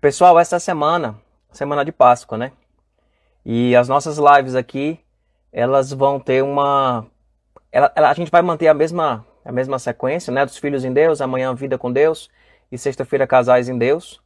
Pessoal, 0.00 0.38
essa 0.38 0.60
semana, 0.60 1.16
semana 1.50 1.84
de 1.84 1.90
Páscoa, 1.90 2.38
né? 2.38 2.52
E 3.44 3.74
as 3.74 3.88
nossas 3.88 4.16
lives 4.16 4.54
aqui, 4.54 5.00
elas 5.52 5.92
vão 5.92 6.20
ter 6.20 6.40
uma. 6.40 7.04
Ela, 7.72 7.90
ela, 7.96 8.08
a 8.08 8.14
gente 8.14 8.30
vai 8.30 8.40
manter 8.40 8.68
a 8.68 8.74
mesma, 8.74 9.26
a 9.44 9.50
mesma 9.50 9.76
sequência, 9.76 10.32
né? 10.32 10.46
Dos 10.46 10.56
filhos 10.56 10.84
em 10.84 10.92
Deus, 10.92 11.20
amanhã 11.20 11.52
vida 11.52 11.76
com 11.76 11.92
Deus 11.92 12.30
e 12.70 12.78
sexta-feira 12.78 13.26
casais 13.26 13.68
em 13.68 13.76
Deus. 13.76 14.20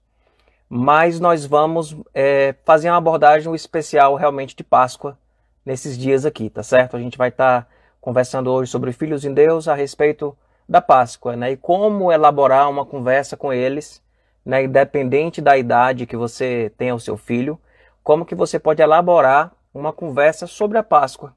Mas 0.69 1.19
nós 1.19 1.47
vamos 1.47 1.97
é, 2.13 2.55
fazer 2.67 2.91
uma 2.91 2.99
abordagem 2.99 3.55
especial 3.55 4.15
realmente 4.15 4.55
de 4.55 4.63
Páscoa 4.63 5.17
nesses 5.65 5.97
dias 5.97 6.27
aqui, 6.27 6.51
tá 6.51 6.63
certo? 6.63 6.99
A 6.99 7.01
gente 7.01 7.17
vai 7.17 7.31
estar 7.31 7.63
tá 7.63 7.69
conversando 7.99 8.53
hoje 8.53 8.71
sobre 8.71 8.93
filhos 8.93 9.25
em 9.25 9.33
Deus 9.33 9.67
a 9.69 9.75
respeito 9.75 10.37
da 10.69 10.83
Páscoa, 10.83 11.35
né? 11.35 11.53
E 11.53 11.57
como 11.57 12.13
elaborar 12.13 12.69
uma 12.69 12.85
conversa 12.85 13.39
com 13.39 13.51
eles 13.51 14.02
né, 14.45 14.65
independente 14.65 15.41
da 15.41 15.57
idade 15.57 16.07
que 16.07 16.17
você 16.17 16.73
tenha 16.77 16.95
o 16.95 17.01
seu 17.01 17.17
filho, 17.17 17.59
como 18.03 18.27
que 18.27 18.35
você 18.35 18.59
pode 18.59 18.83
elaborar 18.83 19.53
uma 19.73 19.93
conversa 19.93 20.47
sobre 20.47 20.79
a 20.79 20.83
Páscoa. 20.83 21.35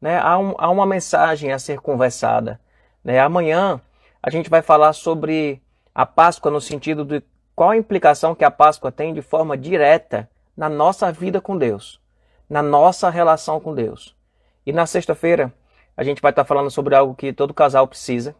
Né? 0.00 0.18
Há, 0.18 0.38
um, 0.38 0.54
há 0.58 0.70
uma 0.70 0.86
mensagem 0.86 1.52
a 1.52 1.58
ser 1.58 1.80
conversada. 1.80 2.60
Né? 3.04 3.20
Amanhã 3.20 3.80
a 4.22 4.30
gente 4.30 4.50
vai 4.50 4.62
falar 4.62 4.92
sobre 4.92 5.62
a 5.94 6.04
Páscoa 6.04 6.50
no 6.50 6.60
sentido 6.60 7.04
de 7.04 7.22
qual 7.54 7.70
a 7.70 7.76
implicação 7.76 8.34
que 8.34 8.44
a 8.44 8.50
Páscoa 8.50 8.90
tem 8.90 9.14
de 9.14 9.22
forma 9.22 9.56
direta 9.56 10.28
na 10.56 10.68
nossa 10.68 11.12
vida 11.12 11.40
com 11.40 11.56
Deus, 11.56 12.00
na 12.48 12.62
nossa 12.62 13.08
relação 13.10 13.60
com 13.60 13.74
Deus. 13.74 14.16
E 14.64 14.72
na 14.72 14.86
sexta-feira 14.86 15.52
a 15.96 16.04
gente 16.04 16.20
vai 16.20 16.32
estar 16.32 16.44
falando 16.44 16.70
sobre 16.70 16.94
algo 16.94 17.14
que 17.14 17.32
todo 17.32 17.54
casal 17.54 17.86
precisa 17.86 18.34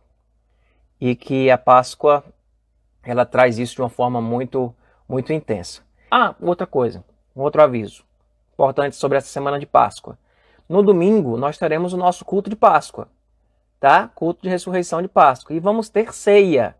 e 1.01 1.15
que 1.15 1.51
a 1.51 1.57
Páscoa 1.57 2.25
ela 3.07 3.25
traz 3.25 3.59
isso 3.59 3.77
de 3.77 3.83
uma 3.83 3.89
forma 3.89 4.21
muito, 4.21 4.75
muito 5.09 5.33
intensa. 5.33 5.83
Ah, 6.11 6.35
outra 6.41 6.67
coisa, 6.67 7.05
um 7.35 7.43
outro 7.43 7.63
aviso 7.63 8.07
importante 8.57 8.97
sobre 8.97 9.19
essa 9.19 9.29
semana 9.29 9.59
de 9.59 9.67
Páscoa. 9.67 10.19
No 10.67 10.83
domingo 10.83 11.37
nós 11.37 11.59
teremos 11.59 11.93
o 11.93 11.97
nosso 11.97 12.25
culto 12.25 12.49
de 12.49 12.57
Páscoa, 12.57 13.07
tá? 13.79 14.09
Culto 14.15 14.43
de 14.43 14.49
ressurreição 14.49 15.03
de 15.03 15.09
Páscoa 15.09 15.55
e 15.55 15.61
vamos 15.61 15.91
ter 15.91 16.13
ceia. 16.13 16.75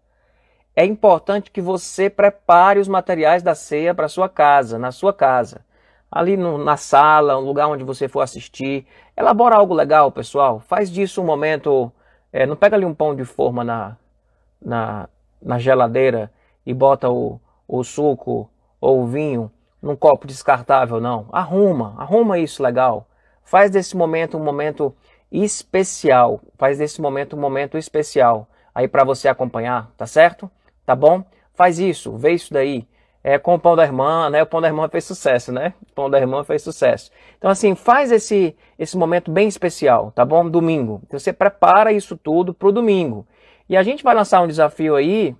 É 0.75 0.85
importante 0.85 1.51
que 1.51 1.61
você 1.61 2.09
prepare 2.09 2.81
os 2.81 2.89
materiais 2.89 3.43
da 3.43 3.55
ceia 3.55 3.95
para 3.95 4.09
sua 4.09 4.29
casa, 4.29 4.79
na 4.79 4.91
sua 4.91 5.13
casa, 5.13 5.65
ali 6.11 6.37
no, 6.37 6.57
na 6.57 6.79
sala, 6.79 7.39
um 7.39 7.45
lugar 7.45 7.69
onde 7.69 7.85
você 7.85 8.09
for 8.09 8.21
assistir. 8.21 8.87
Elabora 9.17 9.57
algo 9.57 9.75
legal, 9.75 10.11
pessoal. 10.11 10.61
Faz 10.61 10.91
disso 10.91 11.21
um 11.21 11.25
momento. 11.25 11.93
É, 12.33 12.47
não 12.47 12.57
pega 12.57 12.77
ali 12.77 12.85
um 12.85 12.95
pão 12.95 13.15
de 13.15 13.25
forma 13.25 13.63
na, 13.65 13.97
na, 14.61 15.09
na 15.41 15.59
geladeira 15.59 16.31
e 16.65 16.73
bota 16.75 17.11
o, 17.11 17.41
o 17.67 17.85
suco 17.85 18.51
ou 18.81 19.03
o 19.03 19.07
vinho 19.07 19.51
num 19.81 19.97
copo 19.97 20.27
descartável, 20.27 21.01
não. 21.01 21.27
Arruma, 21.33 21.95
arruma 21.99 22.39
isso 22.39 22.63
legal. 22.63 23.07
Faz 23.45 23.71
desse 23.71 23.97
momento 23.97 24.37
um 24.37 24.43
momento 24.43 24.95
especial. 25.31 26.41
Faz 26.59 26.79
desse 26.79 27.01
momento 27.01 27.37
um 27.37 27.41
momento 27.41 27.79
especial 27.79 28.49
aí 28.75 28.87
para 28.89 29.05
você 29.05 29.29
acompanhar, 29.29 29.91
tá 29.97 30.07
certo? 30.07 30.51
Tá 30.85 30.95
bom? 30.95 31.25
Faz 31.55 31.79
isso, 31.79 32.17
vê 32.17 32.33
isso 32.33 32.53
daí. 32.53 32.87
É 33.25 33.39
com 33.39 33.55
o 33.55 33.59
pão 33.59 33.75
da 33.75 33.83
irmã, 33.83 34.29
né? 34.31 34.43
O 34.43 34.47
pão 34.47 34.61
da 34.61 34.69
irmã 34.69 34.89
fez 34.89 35.05
sucesso, 35.05 35.51
né? 35.51 35.73
O 35.91 35.93
pão 35.95 36.11
da 36.11 36.19
irmã 36.19 36.45
fez 36.45 36.63
sucesso. 36.63 37.11
Então 37.39 37.51
assim, 37.51 37.75
faz 37.75 38.13
esse 38.13 38.55
esse 38.79 38.97
momento 38.97 39.31
bem 39.31 39.49
especial, 39.49 40.13
tá 40.13 40.25
bom? 40.25 40.49
Domingo. 40.49 41.01
Então, 41.07 41.19
você 41.19 41.33
prepara 41.33 41.91
isso 41.93 42.17
tudo 42.17 42.53
pro 42.53 42.71
domingo. 42.71 43.27
E 43.69 43.77
a 43.77 43.83
gente 43.83 44.05
vai 44.05 44.15
lançar 44.15 44.41
um 44.43 44.47
desafio 44.47 44.95
aí 44.95 45.35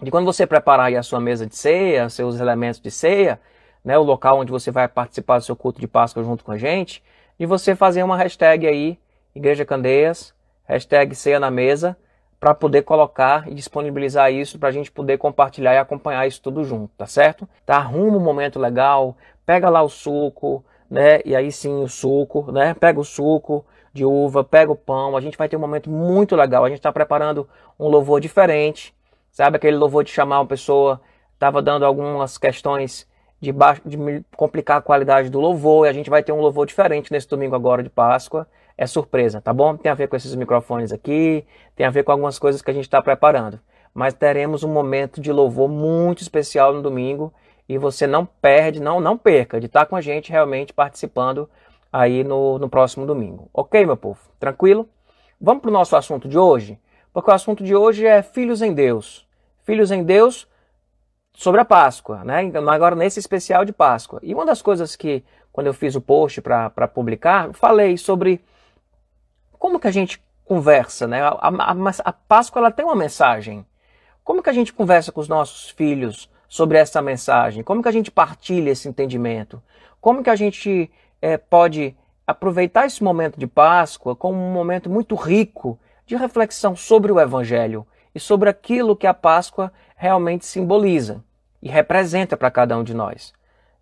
de 0.00 0.10
quando 0.10 0.24
você 0.24 0.46
preparar 0.46 0.94
a 0.94 1.02
sua 1.02 1.18
mesa 1.18 1.44
de 1.46 1.56
ceia, 1.56 2.08
seus 2.08 2.38
elementos 2.38 2.80
de 2.80 2.92
ceia, 2.92 3.40
né, 3.84 3.98
o 3.98 4.02
local 4.04 4.38
onde 4.38 4.52
você 4.52 4.70
vai 4.70 4.86
participar 4.86 5.38
do 5.38 5.44
seu 5.44 5.56
culto 5.56 5.80
de 5.80 5.88
Páscoa 5.88 6.22
junto 6.22 6.44
com 6.44 6.52
a 6.52 6.56
gente, 6.56 7.02
e 7.38 7.46
você 7.46 7.74
fazer 7.74 8.04
uma 8.04 8.16
hashtag 8.16 8.68
aí, 8.68 8.98
Igreja 9.34 9.64
Candeias, 9.64 10.32
hashtag 10.64 11.12
ceia 11.16 11.40
na 11.40 11.50
mesa, 11.50 11.96
para 12.38 12.54
poder 12.54 12.82
colocar 12.82 13.48
e 13.50 13.54
disponibilizar 13.54 14.32
isso 14.32 14.56
para 14.56 14.68
a 14.68 14.72
gente 14.72 14.90
poder 14.90 15.18
compartilhar 15.18 15.74
e 15.74 15.78
acompanhar 15.78 16.26
isso 16.28 16.40
tudo 16.40 16.62
junto, 16.64 16.92
tá 16.96 17.06
certo? 17.06 17.48
Tá, 17.66 17.76
arruma 17.76 18.16
um 18.16 18.20
momento 18.20 18.60
legal, 18.60 19.16
pega 19.44 19.68
lá 19.68 19.82
o 19.82 19.88
suco, 19.88 20.64
né, 20.88 21.20
e 21.24 21.34
aí 21.34 21.50
sim 21.50 21.82
o 21.82 21.88
suco, 21.88 22.52
né, 22.52 22.74
pega 22.74 23.00
o 23.00 23.04
suco, 23.04 23.64
de 23.92 24.04
uva, 24.04 24.44
pega 24.44 24.70
o 24.70 24.76
pão, 24.76 25.16
a 25.16 25.20
gente 25.20 25.36
vai 25.36 25.48
ter 25.48 25.56
um 25.56 25.60
momento 25.60 25.90
muito 25.90 26.36
legal. 26.36 26.64
A 26.64 26.68
gente 26.68 26.78
está 26.78 26.92
preparando 26.92 27.48
um 27.78 27.88
louvor 27.88 28.20
diferente, 28.20 28.94
sabe? 29.30 29.56
Aquele 29.56 29.76
louvor 29.76 30.04
de 30.04 30.10
chamar 30.10 30.40
uma 30.40 30.46
pessoa, 30.46 31.00
estava 31.34 31.60
dando 31.60 31.84
algumas 31.84 32.38
questões 32.38 33.06
de, 33.40 33.52
baixo, 33.52 33.82
de 33.84 33.96
complicar 34.36 34.78
a 34.78 34.82
qualidade 34.82 35.30
do 35.30 35.40
louvor, 35.40 35.86
e 35.86 35.88
a 35.88 35.92
gente 35.92 36.10
vai 36.10 36.22
ter 36.22 36.32
um 36.32 36.40
louvor 36.40 36.66
diferente 36.66 37.10
nesse 37.10 37.28
domingo 37.28 37.56
agora 37.56 37.82
de 37.82 37.90
Páscoa. 37.90 38.46
É 38.76 38.86
surpresa, 38.86 39.40
tá 39.40 39.52
bom? 39.52 39.76
Tem 39.76 39.90
a 39.92 39.94
ver 39.94 40.08
com 40.08 40.16
esses 40.16 40.34
microfones 40.34 40.90
aqui, 40.90 41.44
tem 41.76 41.84
a 41.84 41.90
ver 41.90 42.02
com 42.02 42.12
algumas 42.12 42.38
coisas 42.38 42.62
que 42.62 42.70
a 42.70 42.74
gente 42.74 42.84
está 42.84 43.02
preparando. 43.02 43.60
Mas 43.92 44.14
teremos 44.14 44.62
um 44.62 44.72
momento 44.72 45.20
de 45.20 45.32
louvor 45.32 45.68
muito 45.68 46.22
especial 46.22 46.72
no 46.72 46.80
domingo 46.80 47.32
e 47.68 47.76
você 47.76 48.06
não 48.06 48.24
perde, 48.24 48.80
não, 48.80 49.00
não 49.00 49.18
perca 49.18 49.60
de 49.60 49.66
estar 49.66 49.84
com 49.86 49.96
a 49.96 50.00
gente 50.00 50.30
realmente 50.30 50.72
participando 50.72 51.48
aí 51.92 52.22
no, 52.24 52.58
no 52.58 52.68
próximo 52.68 53.06
domingo. 53.06 53.48
Ok, 53.52 53.84
meu 53.84 53.96
povo? 53.96 54.20
Tranquilo? 54.38 54.88
Vamos 55.40 55.62
para 55.62 55.70
o 55.70 55.72
nosso 55.72 55.96
assunto 55.96 56.28
de 56.28 56.38
hoje? 56.38 56.78
Porque 57.12 57.30
o 57.30 57.34
assunto 57.34 57.64
de 57.64 57.74
hoje 57.74 58.06
é 58.06 58.22
filhos 58.22 58.62
em 58.62 58.72
Deus. 58.72 59.26
Filhos 59.62 59.90
em 59.90 60.04
Deus 60.04 60.46
sobre 61.32 61.60
a 61.60 61.64
Páscoa, 61.64 62.22
né? 62.24 62.50
Agora 62.68 62.94
nesse 62.94 63.18
especial 63.18 63.64
de 63.64 63.72
Páscoa. 63.72 64.20
E 64.22 64.34
uma 64.34 64.44
das 64.44 64.62
coisas 64.62 64.94
que, 64.94 65.24
quando 65.52 65.66
eu 65.66 65.74
fiz 65.74 65.94
o 65.94 66.00
post 66.00 66.40
para 66.40 66.88
publicar, 66.88 67.52
falei 67.54 67.96
sobre 67.96 68.44
como 69.58 69.80
que 69.80 69.88
a 69.88 69.92
gente 69.92 70.22
conversa, 70.44 71.06
né? 71.06 71.22
A, 71.22 71.38
a, 71.40 71.74
a 72.04 72.12
Páscoa 72.12 72.60
ela 72.60 72.70
tem 72.70 72.84
uma 72.84 72.96
mensagem. 72.96 73.64
Como 74.22 74.42
que 74.42 74.50
a 74.50 74.52
gente 74.52 74.72
conversa 74.72 75.10
com 75.10 75.20
os 75.20 75.28
nossos 75.28 75.70
filhos 75.70 76.30
sobre 76.48 76.78
essa 76.78 77.00
mensagem? 77.00 77.62
Como 77.62 77.82
que 77.82 77.88
a 77.88 77.92
gente 77.92 78.10
partilha 78.10 78.70
esse 78.70 78.88
entendimento? 78.88 79.62
Como 80.00 80.22
que 80.22 80.30
a 80.30 80.36
gente 80.36 80.90
é, 81.20 81.36
pode 81.36 81.96
aproveitar 82.26 82.86
esse 82.86 83.02
momento 83.02 83.38
de 83.38 83.46
Páscoa 83.46 84.14
como 84.14 84.38
um 84.38 84.52
momento 84.52 84.88
muito 84.88 85.14
rico 85.14 85.78
de 86.06 86.16
reflexão 86.16 86.74
sobre 86.76 87.12
o 87.12 87.20
Evangelho 87.20 87.86
e 88.14 88.20
sobre 88.20 88.48
aquilo 88.48 88.96
que 88.96 89.06
a 89.06 89.14
Páscoa 89.14 89.72
realmente 89.96 90.46
simboliza 90.46 91.22
e 91.62 91.68
representa 91.68 92.36
para 92.36 92.50
cada 92.50 92.76
um 92.76 92.84
de 92.84 92.94
nós. 92.94 93.32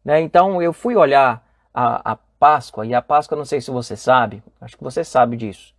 Né? 0.04 0.20
Então 0.20 0.60
eu 0.62 0.72
fui 0.72 0.96
olhar 0.96 1.46
a, 1.72 2.12
a 2.12 2.16
Páscoa, 2.38 2.86
e 2.86 2.94
a 2.94 3.02
Páscoa, 3.02 3.36
não 3.36 3.44
sei 3.44 3.60
se 3.60 3.70
você 3.70 3.96
sabe, 3.96 4.42
acho 4.60 4.76
que 4.76 4.84
você 4.84 5.02
sabe 5.02 5.36
disso, 5.36 5.74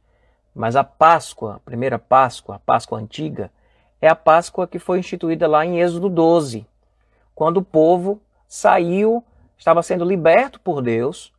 mas 0.54 0.76
a 0.76 0.84
Páscoa, 0.84 1.56
a 1.56 1.60
primeira 1.60 1.98
Páscoa, 1.98 2.56
a 2.56 2.60
Páscoa 2.60 3.00
antiga, 3.00 3.50
é 4.02 4.08
a 4.08 4.16
Páscoa 4.16 4.68
que 4.68 4.78
foi 4.78 5.00
instituída 5.00 5.48
lá 5.48 5.66
em 5.66 5.80
Êxodo 5.80 6.10
12, 6.10 6.68
quando 7.34 7.58
o 7.58 7.64
povo 7.64 8.22
saiu, 8.48 9.24
estava 9.58 9.82
sendo 9.82 10.04
liberto 10.04 10.60
por 10.60 10.82
Deus 10.82 11.32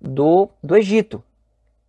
do, 0.00 0.48
do 0.62 0.76
Egito. 0.76 1.22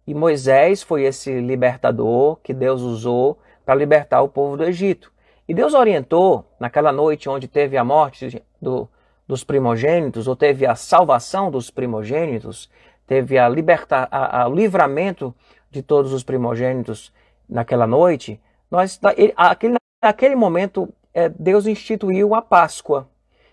E 0.08 0.14
Moisés 0.14 0.84
foi 0.84 1.04
esse 1.04 1.40
libertador 1.42 2.38
que 2.44 2.54
Deus 2.54 2.82
usou 2.82 3.40
para 3.66 3.76
libertar 3.76 4.22
o 4.22 4.30
povo 4.30 4.56
do 4.56 4.64
Egito. 4.64 5.12
E 5.48 5.54
Deus 5.54 5.74
orientou, 5.74 6.46
naquela 6.60 6.92
noite 6.92 7.30
onde 7.30 7.48
teve 7.48 7.78
a 7.78 7.84
morte 7.84 8.42
do, 8.62 8.88
dos 9.28 9.44
primogênitos, 9.44 10.28
ou 10.28 10.36
teve 10.36 10.66
a 10.66 10.76
salvação 10.76 11.50
dos 11.50 11.70
primogênitos, 11.70 12.70
teve 13.08 13.38
a 13.38 13.48
liberta, 13.50 14.08
a, 14.12 14.46
a 14.46 14.50
livramento 14.50 15.34
de 15.70 15.82
todos 15.82 16.14
os 16.14 16.24
primogênitos 16.24 17.12
naquela 17.48 17.86
noite, 17.86 18.40
nós, 18.70 19.00
aquele, 19.36 19.76
naquele 20.04 20.36
momento, 20.36 20.92
é, 21.14 21.30
Deus 21.30 21.68
instituiu 21.68 22.34
a 22.34 22.42
Páscoa, 22.42 23.08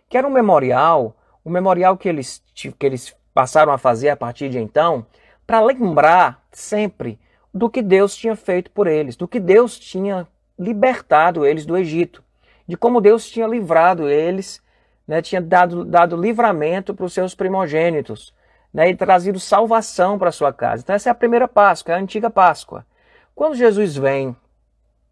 que 0.09 0.17
era 0.17 0.27
um 0.27 0.31
memorial, 0.31 1.15
um 1.45 1.51
memorial 1.51 1.97
que 1.97 2.09
eles, 2.09 2.43
que 2.55 2.87
eles 2.87 3.15
passaram 3.35 3.73
a 3.73 3.79
fazer 3.79 4.11
a 4.11 4.17
partir 4.17 4.49
de 4.49 4.59
então, 4.59 5.07
para 5.47 5.61
lembrar 5.61 6.45
sempre 6.51 7.19
do 7.53 7.69
que 7.69 7.83
Deus 7.83 8.17
tinha 8.17 8.37
feito 8.37 8.71
por 8.71 8.87
eles, 8.87 9.17
do 9.17 9.29
que 9.29 9.39
Deus 9.41 9.79
tinha 9.79 10.27
libertado 10.59 11.45
eles 11.45 11.67
do 11.67 11.77
Egito, 11.77 12.23
de 12.67 12.77
como 12.77 13.01
Deus 13.01 13.29
tinha 13.29 13.47
livrado 13.47 14.09
eles, 14.09 14.63
né, 15.07 15.21
tinha 15.21 15.41
dado, 15.41 15.85
dado 15.85 16.17
livramento 16.17 16.95
para 16.95 17.05
os 17.05 17.13
seus 17.13 17.35
primogênitos 17.35 18.33
né, 18.73 18.89
e 18.89 18.97
trazido 18.97 19.39
salvação 19.41 20.19
para 20.19 20.33
sua 20.33 20.53
casa. 20.53 20.83
Então, 20.83 20.97
essa 20.97 21.11
é 21.11 21.13
a 21.13 21.15
primeira 21.15 21.49
Páscoa, 21.49 21.93
é 21.93 21.97
a 21.97 22.01
antiga 22.01 22.31
Páscoa. 22.31 22.87
Quando 23.35 23.55
Jesus 23.55 23.97
vem, 23.97 24.37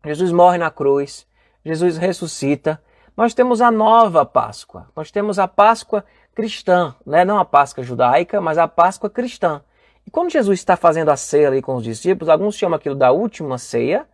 Jesus 0.05 0.32
morre 0.32 0.58
na 0.58 0.70
cruz, 0.70 1.26
Jesus 1.64 1.96
ressuscita, 1.99 2.81
nós 3.17 3.34
temos 3.34 3.61
a 3.61 3.70
nova 3.70 4.25
Páscoa. 4.25 4.88
Nós 4.96 5.11
temos 5.11 5.38
a 5.38 5.46
Páscoa 5.46 6.05
cristã, 6.35 6.94
né? 7.05 7.25
não 7.25 7.38
a 7.38 7.44
Páscoa 7.44 7.85
judaica, 7.85 8.41
mas 8.41 8.59
a 8.59 8.69
Páscoa 8.69 9.11
cristã. 9.11 9.62
E 10.06 10.11
quando 10.11 10.31
Jesus 10.31 10.59
está 10.59 10.77
fazendo 10.77 11.11
a 11.11 11.17
ceia 11.17 11.49
ali 11.49 11.61
com 11.61 11.77
os 11.77 11.85
discípulos, 11.85 12.29
alguns 12.29 12.56
chamam 12.56 12.77
aquilo 12.77 12.94
da 12.94 13.11
última 13.11 13.59
ceia, 13.59 14.06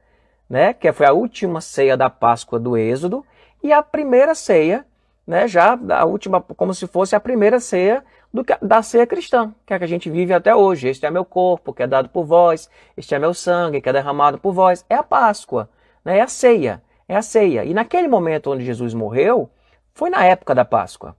né? 0.48 0.72
que 0.72 0.92
foi 0.92 1.06
a 1.06 1.12
última 1.12 1.60
ceia 1.60 1.96
da 1.96 2.10
Páscoa 2.10 2.58
do 2.58 2.76
Êxodo, 2.76 3.24
e 3.62 3.72
a 3.72 3.82
primeira 3.82 4.34
ceia 4.34 4.84
né, 5.26 5.48
já 5.48 5.78
a 5.90 6.04
última, 6.04 6.40
como 6.40 6.72
se 6.72 6.86
fosse 6.86 7.16
a 7.16 7.20
primeira 7.20 7.58
ceia 7.58 8.04
do, 8.32 8.44
da 8.62 8.80
ceia 8.82 9.06
cristã, 9.06 9.52
que 9.66 9.72
é 9.72 9.76
a 9.76 9.78
que 9.78 9.84
a 9.84 9.88
gente 9.88 10.08
vive 10.08 10.32
até 10.32 10.54
hoje. 10.54 10.88
Este 10.88 11.04
é 11.04 11.10
meu 11.10 11.24
corpo, 11.24 11.72
que 11.72 11.82
é 11.82 11.86
dado 11.86 12.08
por 12.08 12.24
vós, 12.24 12.70
este 12.96 13.14
é 13.14 13.18
meu 13.18 13.34
sangue, 13.34 13.80
que 13.80 13.88
é 13.88 13.92
derramado 13.92 14.38
por 14.38 14.52
vós. 14.52 14.84
É 14.88 14.94
a 14.94 15.02
Páscoa, 15.02 15.68
né, 16.04 16.18
é 16.18 16.20
a 16.20 16.28
ceia, 16.28 16.82
é 17.08 17.16
a 17.16 17.22
ceia. 17.22 17.64
E 17.64 17.74
naquele 17.74 18.06
momento 18.06 18.52
onde 18.52 18.64
Jesus 18.64 18.94
morreu, 18.94 19.50
foi 19.92 20.10
na 20.10 20.24
época 20.24 20.54
da 20.54 20.64
Páscoa. 20.64 21.16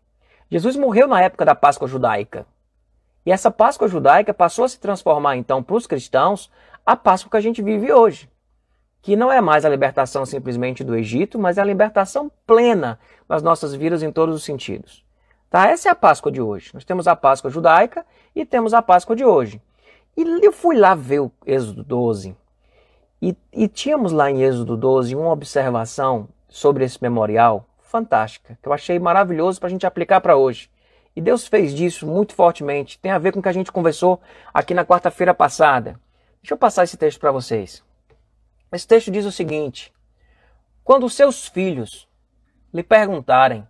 Jesus 0.50 0.76
morreu 0.76 1.08
na 1.08 1.22
época 1.22 1.46
da 1.46 1.56
Páscoa 1.56 1.88
judaica. 1.88 2.46
E 3.26 3.32
essa 3.32 3.52
Páscoa 3.52 3.88
judaica 3.88 4.34
passou 4.34 4.66
a 4.66 4.70
se 4.70 4.80
transformar 4.80 5.36
então 5.36 5.62
para 5.62 5.76
os 5.76 5.88
cristãos 5.88 6.52
a 6.86 6.96
Páscoa 6.96 7.32
que 7.32 7.38
a 7.38 7.42
gente 7.42 7.62
vive 7.62 7.92
hoje 7.92 8.30
que 9.02 9.16
não 9.16 9.32
é 9.32 9.40
mais 9.40 9.64
a 9.64 9.70
libertação 9.70 10.26
simplesmente 10.26 10.84
do 10.84 10.96
Egito, 10.96 11.40
mas 11.40 11.58
é 11.58 11.62
a 11.62 11.66
libertação 11.66 12.32
plena 12.46 13.00
das 13.28 13.42
nossas 13.42 13.74
vidas 13.74 14.04
em 14.04 14.12
todos 14.12 14.36
os 14.36 14.44
sentidos. 14.44 15.04
Tá? 15.50 15.68
Essa 15.68 15.90
é 15.90 15.92
a 15.92 15.96
Páscoa 15.96 16.32
de 16.32 16.42
hoje. 16.42 16.72
Nós 16.74 16.84
temos 16.84 17.08
a 17.08 17.16
Páscoa 17.16 17.50
judaica 17.50 18.06
e 18.36 18.46
temos 18.46 18.74
a 18.74 18.82
Páscoa 18.82 19.16
de 19.16 19.24
hoje. 19.24 19.62
E 20.16 20.24
eu 20.46 20.52
fui 20.52 20.76
lá 20.76 20.94
ver 20.94 21.22
o 21.22 21.32
Êxodo 21.46 21.84
12 21.84 22.36
e, 23.22 23.36
e 23.54 23.68
tínhamos 23.68 24.12
lá 24.12 24.30
em 24.30 24.44
Êxodo 24.44 24.76
12 24.76 25.16
uma 25.16 25.32
observação 25.32 26.28
sobre 26.50 26.84
esse 26.84 27.02
memorial 27.02 27.66
fantástica, 27.88 28.58
que 28.62 28.68
eu 28.68 28.74
achei 28.74 29.00
maravilhoso 29.00 29.60
para 29.60 29.68
a 29.68 29.70
gente 29.70 29.86
aplicar 29.86 30.22
para 30.22 30.36
hoje. 30.36 30.70
E 31.16 31.22
Deus 31.22 31.48
fez 31.48 31.74
disso 31.74 32.06
muito 32.06 32.36
fortemente. 32.36 33.00
Tem 33.00 33.12
a 33.12 33.18
ver 33.18 33.32
com 33.32 33.40
o 33.40 33.42
que 33.42 33.50
a 33.50 33.54
gente 33.54 33.72
conversou 33.72 34.22
aqui 34.54 34.74
na 34.74 34.86
quarta-feira 34.86 35.34
passada. 35.34 36.00
Deixa 36.42 36.54
eu 36.54 36.58
passar 36.58 36.84
esse 36.84 36.96
texto 36.96 37.20
para 37.20 37.32
vocês. 37.32 37.84
Esse 38.72 38.88
texto 38.88 39.10
diz 39.10 39.26
o 39.26 39.32
seguinte: 39.32 39.92
Quando 40.84 41.10
seus 41.10 41.48
filhos 41.48 42.08
lhe 42.72 42.84
perguntarem 42.84 43.68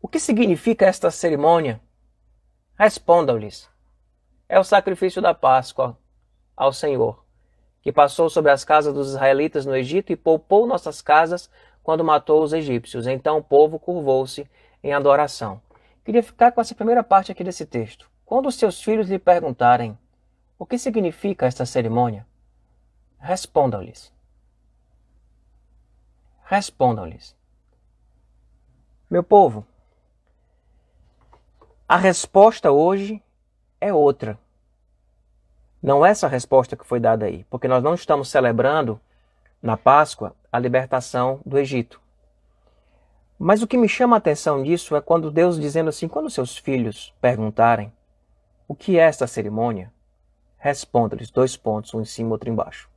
o 0.00 0.08
que 0.08 0.18
significa 0.18 0.86
esta 0.86 1.10
cerimônia, 1.10 1.80
respondam-lhes: 2.78 3.68
É 4.48 4.58
o 4.58 4.64
sacrifício 4.64 5.20
da 5.20 5.34
Páscoa 5.34 5.98
ao 6.56 6.72
Senhor, 6.72 7.22
que 7.82 7.92
passou 7.92 8.30
sobre 8.30 8.50
as 8.50 8.64
casas 8.64 8.94
dos 8.94 9.10
israelitas 9.10 9.66
no 9.66 9.76
Egito 9.76 10.10
e 10.10 10.16
poupou 10.16 10.66
nossas 10.66 11.02
casas 11.02 11.50
quando 11.88 12.04
matou 12.04 12.42
os 12.42 12.52
egípcios. 12.52 13.06
Então 13.06 13.38
o 13.38 13.42
povo 13.42 13.78
curvou-se 13.78 14.46
em 14.84 14.92
adoração. 14.92 15.58
Queria 16.04 16.22
ficar 16.22 16.52
com 16.52 16.60
essa 16.60 16.74
primeira 16.74 17.02
parte 17.02 17.32
aqui 17.32 17.42
desse 17.42 17.64
texto. 17.64 18.10
Quando 18.26 18.44
os 18.44 18.56
seus 18.56 18.82
filhos 18.82 19.08
lhe 19.08 19.18
perguntarem 19.18 19.98
o 20.58 20.66
que 20.66 20.76
significa 20.76 21.46
esta 21.46 21.64
cerimônia, 21.64 22.26
respondam-lhes. 23.18 24.12
Respondam-lhes. 26.44 27.34
Meu 29.08 29.22
povo, 29.22 29.66
a 31.88 31.96
resposta 31.96 32.70
hoje 32.70 33.22
é 33.80 33.94
outra. 33.94 34.38
Não 35.82 36.04
é 36.04 36.10
essa 36.10 36.28
resposta 36.28 36.76
que 36.76 36.86
foi 36.86 37.00
dada 37.00 37.24
aí, 37.24 37.44
porque 37.44 37.66
nós 37.66 37.82
não 37.82 37.94
estamos 37.94 38.28
celebrando 38.28 39.00
na 39.62 39.78
Páscoa 39.78 40.36
a 40.52 40.58
libertação 40.58 41.40
do 41.44 41.58
Egito. 41.58 42.00
Mas 43.38 43.62
o 43.62 43.66
que 43.66 43.76
me 43.76 43.88
chama 43.88 44.16
a 44.16 44.18
atenção 44.18 44.62
disso 44.62 44.96
é 44.96 45.00
quando 45.00 45.30
Deus 45.30 45.60
dizendo 45.60 45.88
assim, 45.88 46.08
quando 46.08 46.30
seus 46.30 46.56
filhos 46.56 47.14
perguntarem 47.20 47.92
o 48.66 48.74
que 48.74 48.98
é 48.98 49.02
esta 49.02 49.26
cerimônia, 49.26 49.92
responda-lhes 50.56 51.30
dois 51.30 51.56
pontos, 51.56 51.94
um 51.94 52.00
em 52.00 52.04
cima, 52.04 52.32
outro 52.32 52.50
embaixo 52.50 52.88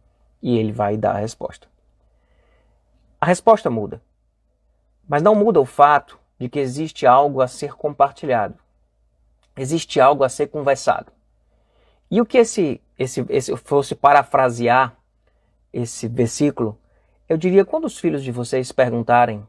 e 0.41 0.57
ele 0.57 0.71
vai 0.71 0.97
dar 0.97 1.15
a 1.15 1.19
resposta. 1.19 1.67
A 3.19 3.25
resposta 3.25 3.69
muda, 3.69 4.01
mas 5.07 5.21
não 5.21 5.35
muda 5.35 5.61
o 5.61 5.65
fato 5.65 6.19
de 6.39 6.49
que 6.49 6.59
existe 6.59 7.05
algo 7.05 7.41
a 7.41 7.47
ser 7.47 7.73
compartilhado, 7.73 8.55
existe 9.55 9.99
algo 10.01 10.23
a 10.23 10.29
ser 10.29 10.47
conversado. 10.47 11.11
E 12.09 12.19
o 12.19 12.25
que 12.25 12.39
esse, 12.39 12.81
esse, 12.97 13.25
esse 13.29 13.55
fosse 13.57 13.93
parafrasear 13.93 14.97
esse 15.71 16.07
versículo, 16.07 16.77
eu 17.31 17.37
diria 17.37 17.63
quando 17.63 17.85
os 17.85 17.97
filhos 17.97 18.25
de 18.25 18.29
vocês 18.29 18.73
perguntarem 18.73 19.47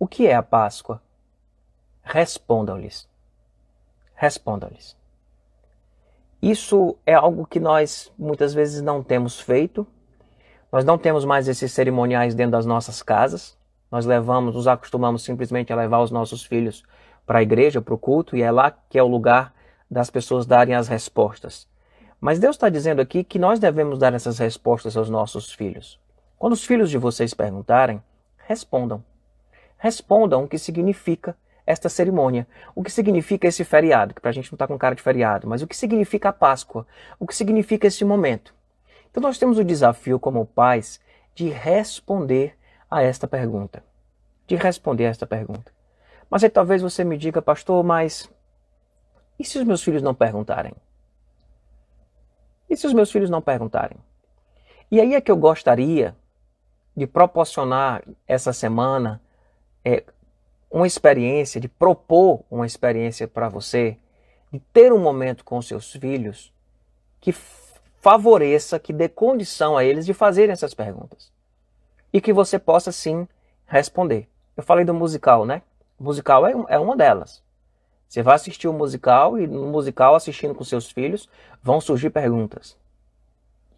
o 0.00 0.08
que 0.08 0.26
é 0.26 0.34
a 0.34 0.42
Páscoa, 0.42 1.00
respondam-lhes. 2.02 3.08
Respondam-lhes. 4.16 4.96
Isso 6.42 6.96
é 7.06 7.14
algo 7.14 7.46
que 7.46 7.60
nós 7.60 8.12
muitas 8.18 8.52
vezes 8.52 8.82
não 8.82 9.00
temos 9.00 9.38
feito. 9.38 9.86
Nós 10.72 10.84
não 10.84 10.98
temos 10.98 11.24
mais 11.24 11.46
esses 11.46 11.70
cerimoniais 11.70 12.34
dentro 12.34 12.50
das 12.50 12.66
nossas 12.66 13.00
casas. 13.00 13.56
Nós 13.88 14.04
levamos, 14.04 14.56
nos 14.56 14.66
acostumamos 14.66 15.22
simplesmente 15.22 15.72
a 15.72 15.76
levar 15.76 16.00
os 16.00 16.10
nossos 16.10 16.44
filhos 16.44 16.82
para 17.24 17.38
a 17.38 17.42
igreja, 17.42 17.80
para 17.80 17.94
o 17.94 17.98
culto, 17.98 18.36
e 18.36 18.42
é 18.42 18.50
lá 18.50 18.72
que 18.72 18.98
é 18.98 19.02
o 19.04 19.06
lugar 19.06 19.54
das 19.88 20.10
pessoas 20.10 20.46
darem 20.46 20.74
as 20.74 20.88
respostas. 20.88 21.68
Mas 22.20 22.40
Deus 22.40 22.56
está 22.56 22.68
dizendo 22.68 23.00
aqui 23.00 23.22
que 23.22 23.38
nós 23.38 23.60
devemos 23.60 24.00
dar 24.00 24.14
essas 24.14 24.36
respostas 24.40 24.96
aos 24.96 25.08
nossos 25.08 25.52
filhos. 25.52 26.00
Quando 26.40 26.54
os 26.54 26.64
filhos 26.64 26.88
de 26.88 26.96
vocês 26.96 27.34
perguntarem, 27.34 28.02
respondam. 28.46 29.04
Respondam 29.76 30.42
o 30.42 30.48
que 30.48 30.56
significa 30.56 31.36
esta 31.66 31.90
cerimônia. 31.90 32.48
O 32.74 32.82
que 32.82 32.90
significa 32.90 33.46
esse 33.46 33.62
feriado, 33.62 34.14
que 34.14 34.22
para 34.22 34.30
a 34.30 34.32
gente 34.32 34.50
não 34.50 34.56
está 34.56 34.66
com 34.66 34.78
cara 34.78 34.94
de 34.94 35.02
feriado, 35.02 35.46
mas 35.46 35.60
o 35.60 35.66
que 35.66 35.76
significa 35.76 36.30
a 36.30 36.32
Páscoa, 36.32 36.86
o 37.18 37.26
que 37.26 37.36
significa 37.36 37.86
esse 37.86 38.06
momento. 38.06 38.54
Então 39.10 39.22
nós 39.22 39.36
temos 39.36 39.58
o 39.58 39.64
desafio 39.64 40.18
como 40.18 40.46
pais 40.46 40.98
de 41.34 41.50
responder 41.50 42.56
a 42.90 43.02
esta 43.02 43.28
pergunta. 43.28 43.84
De 44.46 44.56
responder 44.56 45.08
a 45.08 45.10
esta 45.10 45.26
pergunta. 45.26 45.70
Mas 46.30 46.42
aí 46.42 46.48
talvez 46.48 46.80
você 46.80 47.04
me 47.04 47.18
diga, 47.18 47.42
pastor, 47.42 47.84
mas 47.84 48.30
e 49.38 49.44
se 49.44 49.58
os 49.58 49.64
meus 49.64 49.82
filhos 49.82 50.00
não 50.00 50.14
perguntarem? 50.14 50.72
E 52.70 52.74
se 52.78 52.86
os 52.86 52.94
meus 52.94 53.12
filhos 53.12 53.28
não 53.28 53.42
perguntarem? 53.42 53.98
E 54.90 54.98
aí 54.98 55.14
é 55.14 55.20
que 55.20 55.30
eu 55.30 55.36
gostaria 55.36 56.16
de 56.96 57.06
proporcionar 57.06 58.02
essa 58.26 58.52
semana 58.52 59.20
é, 59.84 60.04
uma 60.70 60.86
experiência, 60.86 61.60
de 61.60 61.68
propor 61.68 62.44
uma 62.50 62.66
experiência 62.66 63.26
para 63.26 63.48
você, 63.48 63.96
de 64.52 64.58
ter 64.72 64.92
um 64.92 64.98
momento 64.98 65.44
com 65.44 65.60
seus 65.60 65.92
filhos 65.92 66.52
que 67.20 67.32
favoreça, 68.00 68.78
que 68.78 68.92
dê 68.92 69.08
condição 69.08 69.76
a 69.76 69.84
eles 69.84 70.06
de 70.06 70.14
fazerem 70.14 70.52
essas 70.52 70.74
perguntas. 70.74 71.30
E 72.12 72.20
que 72.20 72.32
você 72.32 72.58
possa 72.58 72.90
sim 72.90 73.28
responder. 73.66 74.28
Eu 74.56 74.62
falei 74.62 74.84
do 74.84 74.94
musical, 74.94 75.44
né? 75.44 75.62
O 75.98 76.04
musical 76.04 76.46
é, 76.46 76.52
é 76.68 76.78
uma 76.78 76.96
delas. 76.96 77.42
Você 78.08 78.22
vai 78.22 78.34
assistir 78.34 78.66
o 78.66 78.72
um 78.72 78.76
musical 78.76 79.38
e 79.38 79.46
no 79.46 79.66
musical, 79.66 80.16
assistindo 80.16 80.54
com 80.54 80.64
seus 80.64 80.90
filhos, 80.90 81.28
vão 81.62 81.80
surgir 81.80 82.10
perguntas. 82.10 82.76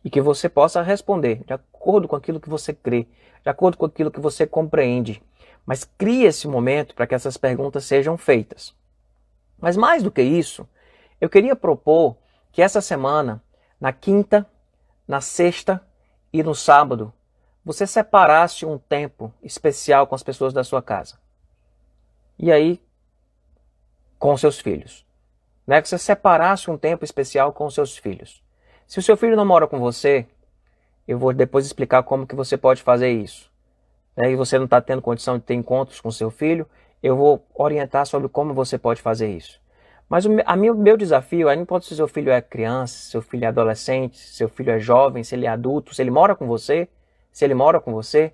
E 0.03 0.09
que 0.09 0.21
você 0.21 0.49
possa 0.49 0.81
responder 0.81 1.45
de 1.45 1.53
acordo 1.83 2.07
com 2.07 2.17
aquilo 2.17 2.41
que 2.41 2.49
você 2.49 2.73
crê, 2.73 3.07
de 3.43 3.51
acordo 3.51 3.77
com 3.77 3.87
aquilo 3.87 4.11
que 4.11 4.21
você 4.21 4.47
compreende 4.47 5.23
mas 5.65 5.85
crie 5.85 6.25
esse 6.25 6.49
momento 6.49 6.95
para 6.95 7.07
que 7.07 7.15
essas 7.15 7.37
perguntas 7.37 7.85
sejam 7.85 8.17
feitas. 8.17 8.75
Mas 9.59 9.77
mais 9.77 10.03
do 10.03 10.11
que 10.11 10.23
isso, 10.23 10.69
eu 11.21 11.31
queria 11.31 11.55
propor 11.55 12.17
que 12.51 12.61
essa 12.61 12.81
semana, 12.81 13.43
na 13.81 13.93
quinta, 13.93 14.47
na 15.07 15.21
sexta 15.21 15.81
e 16.33 16.43
no 16.43 16.55
sábado, 16.55 17.13
você 17.65 17.87
separasse 17.87 18.67
um 18.67 18.77
tempo 18.77 19.33
especial 19.43 20.07
com 20.07 20.15
as 20.15 20.23
pessoas 20.23 20.53
da 20.53 20.65
sua 20.65 20.83
casa. 20.83 21.19
E 22.37 22.51
aí, 22.51 22.83
com 24.19 24.37
seus 24.37 24.59
filhos. 24.59 25.07
Né? 25.65 25.81
Que 25.81 25.89
você 25.89 25.99
separasse 25.99 26.71
um 26.71 26.77
tempo 26.77 27.05
especial 27.05 27.53
com 27.53 27.71
seus 27.71 27.97
filhos. 27.97 28.43
Se 28.85 28.99
o 28.99 29.03
seu 29.03 29.17
filho 29.17 29.37
não 29.37 29.47
mora 29.47 29.69
com 29.69 29.79
você, 29.79 30.27
eu 31.07 31.19
vou 31.19 31.33
depois 31.33 31.67
explicar 31.67 32.03
como 32.03 32.27
que 32.27 32.35
você 32.35 32.57
pode 32.57 32.83
fazer 32.83 33.11
isso 33.11 33.51
né, 34.17 34.31
e 34.31 34.37
você 34.37 34.59
não 34.59 34.67
está 34.67 34.81
tendo 34.81 35.03
condição 35.03 35.39
de 35.39 35.45
ter 35.45 35.55
encontros 35.55 36.01
com 36.01 36.11
seu 36.11 36.31
filho, 36.31 36.67
eu 37.03 37.17
vou 37.17 37.45
orientar 37.55 38.07
sobre 38.07 38.29
como 38.29 38.55
você 38.55 38.79
pode 38.79 39.01
fazer 39.01 39.29
isso. 39.31 39.61
Mas 40.09 40.27
o 40.27 40.31
meu, 40.31 40.75
meu 40.75 40.97
desafio 40.97 41.49
é, 41.49 41.57
não 41.57 41.63
importa 41.63 41.87
se 41.87 41.97
seu 41.97 42.07
filho 42.07 42.31
é 42.31 42.41
criança, 42.41 42.95
se 42.95 43.11
seu 43.11 43.23
filho 43.23 43.45
é 43.45 43.49
adolescente, 43.49 44.19
se 44.19 44.35
seu 44.35 44.49
filho 44.49 44.71
é 44.71 44.79
jovem, 44.79 45.25
se 45.25 45.35
ele 45.35 45.47
é 45.47 45.49
adulto, 45.49 45.95
se 45.95 46.03
ele 46.03 46.11
mora 46.11 46.35
com 46.35 46.47
você, 46.47 46.89
se 47.33 47.45
ele 47.45 47.55
mora 47.55 47.81
com 47.81 47.93
você, 47.93 48.33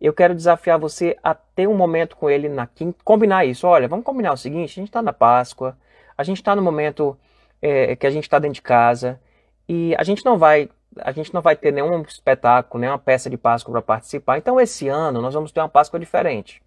eu 0.00 0.12
quero 0.12 0.34
desafiar 0.34 0.78
você 0.78 1.16
a 1.22 1.34
ter 1.34 1.68
um 1.68 1.76
momento 1.76 2.16
com 2.16 2.30
ele 2.30 2.48
na 2.48 2.66
quinta, 2.66 2.98
combinar 3.04 3.44
isso. 3.44 3.66
Olha, 3.66 3.86
vamos 3.86 4.04
combinar 4.04 4.32
o 4.32 4.36
seguinte: 4.36 4.70
a 4.70 4.80
gente 4.80 4.88
está 4.88 5.02
na 5.02 5.12
Páscoa, 5.12 5.76
a 6.16 6.24
gente 6.24 6.38
está 6.38 6.56
no 6.56 6.62
momento 6.62 7.16
é, 7.60 7.94
que 7.94 8.06
a 8.06 8.10
gente 8.10 8.24
está 8.24 8.38
dentro 8.38 8.54
de 8.54 8.62
casa 8.62 9.20
e 9.68 9.94
a 9.96 10.02
gente 10.02 10.24
não 10.24 10.38
vai 10.38 10.68
a 10.98 11.12
gente 11.12 11.32
não 11.32 11.40
vai 11.40 11.56
ter 11.56 11.72
nenhum 11.72 12.02
espetáculo, 12.02 12.80
nenhuma 12.80 12.98
peça 12.98 13.30
de 13.30 13.36
Páscoa 13.36 13.72
para 13.72 13.82
participar. 13.82 14.38
Então, 14.38 14.60
esse 14.60 14.88
ano, 14.88 15.20
nós 15.20 15.34
vamos 15.34 15.52
ter 15.52 15.60
uma 15.60 15.68
Páscoa 15.68 15.98
diferente. 15.98 16.62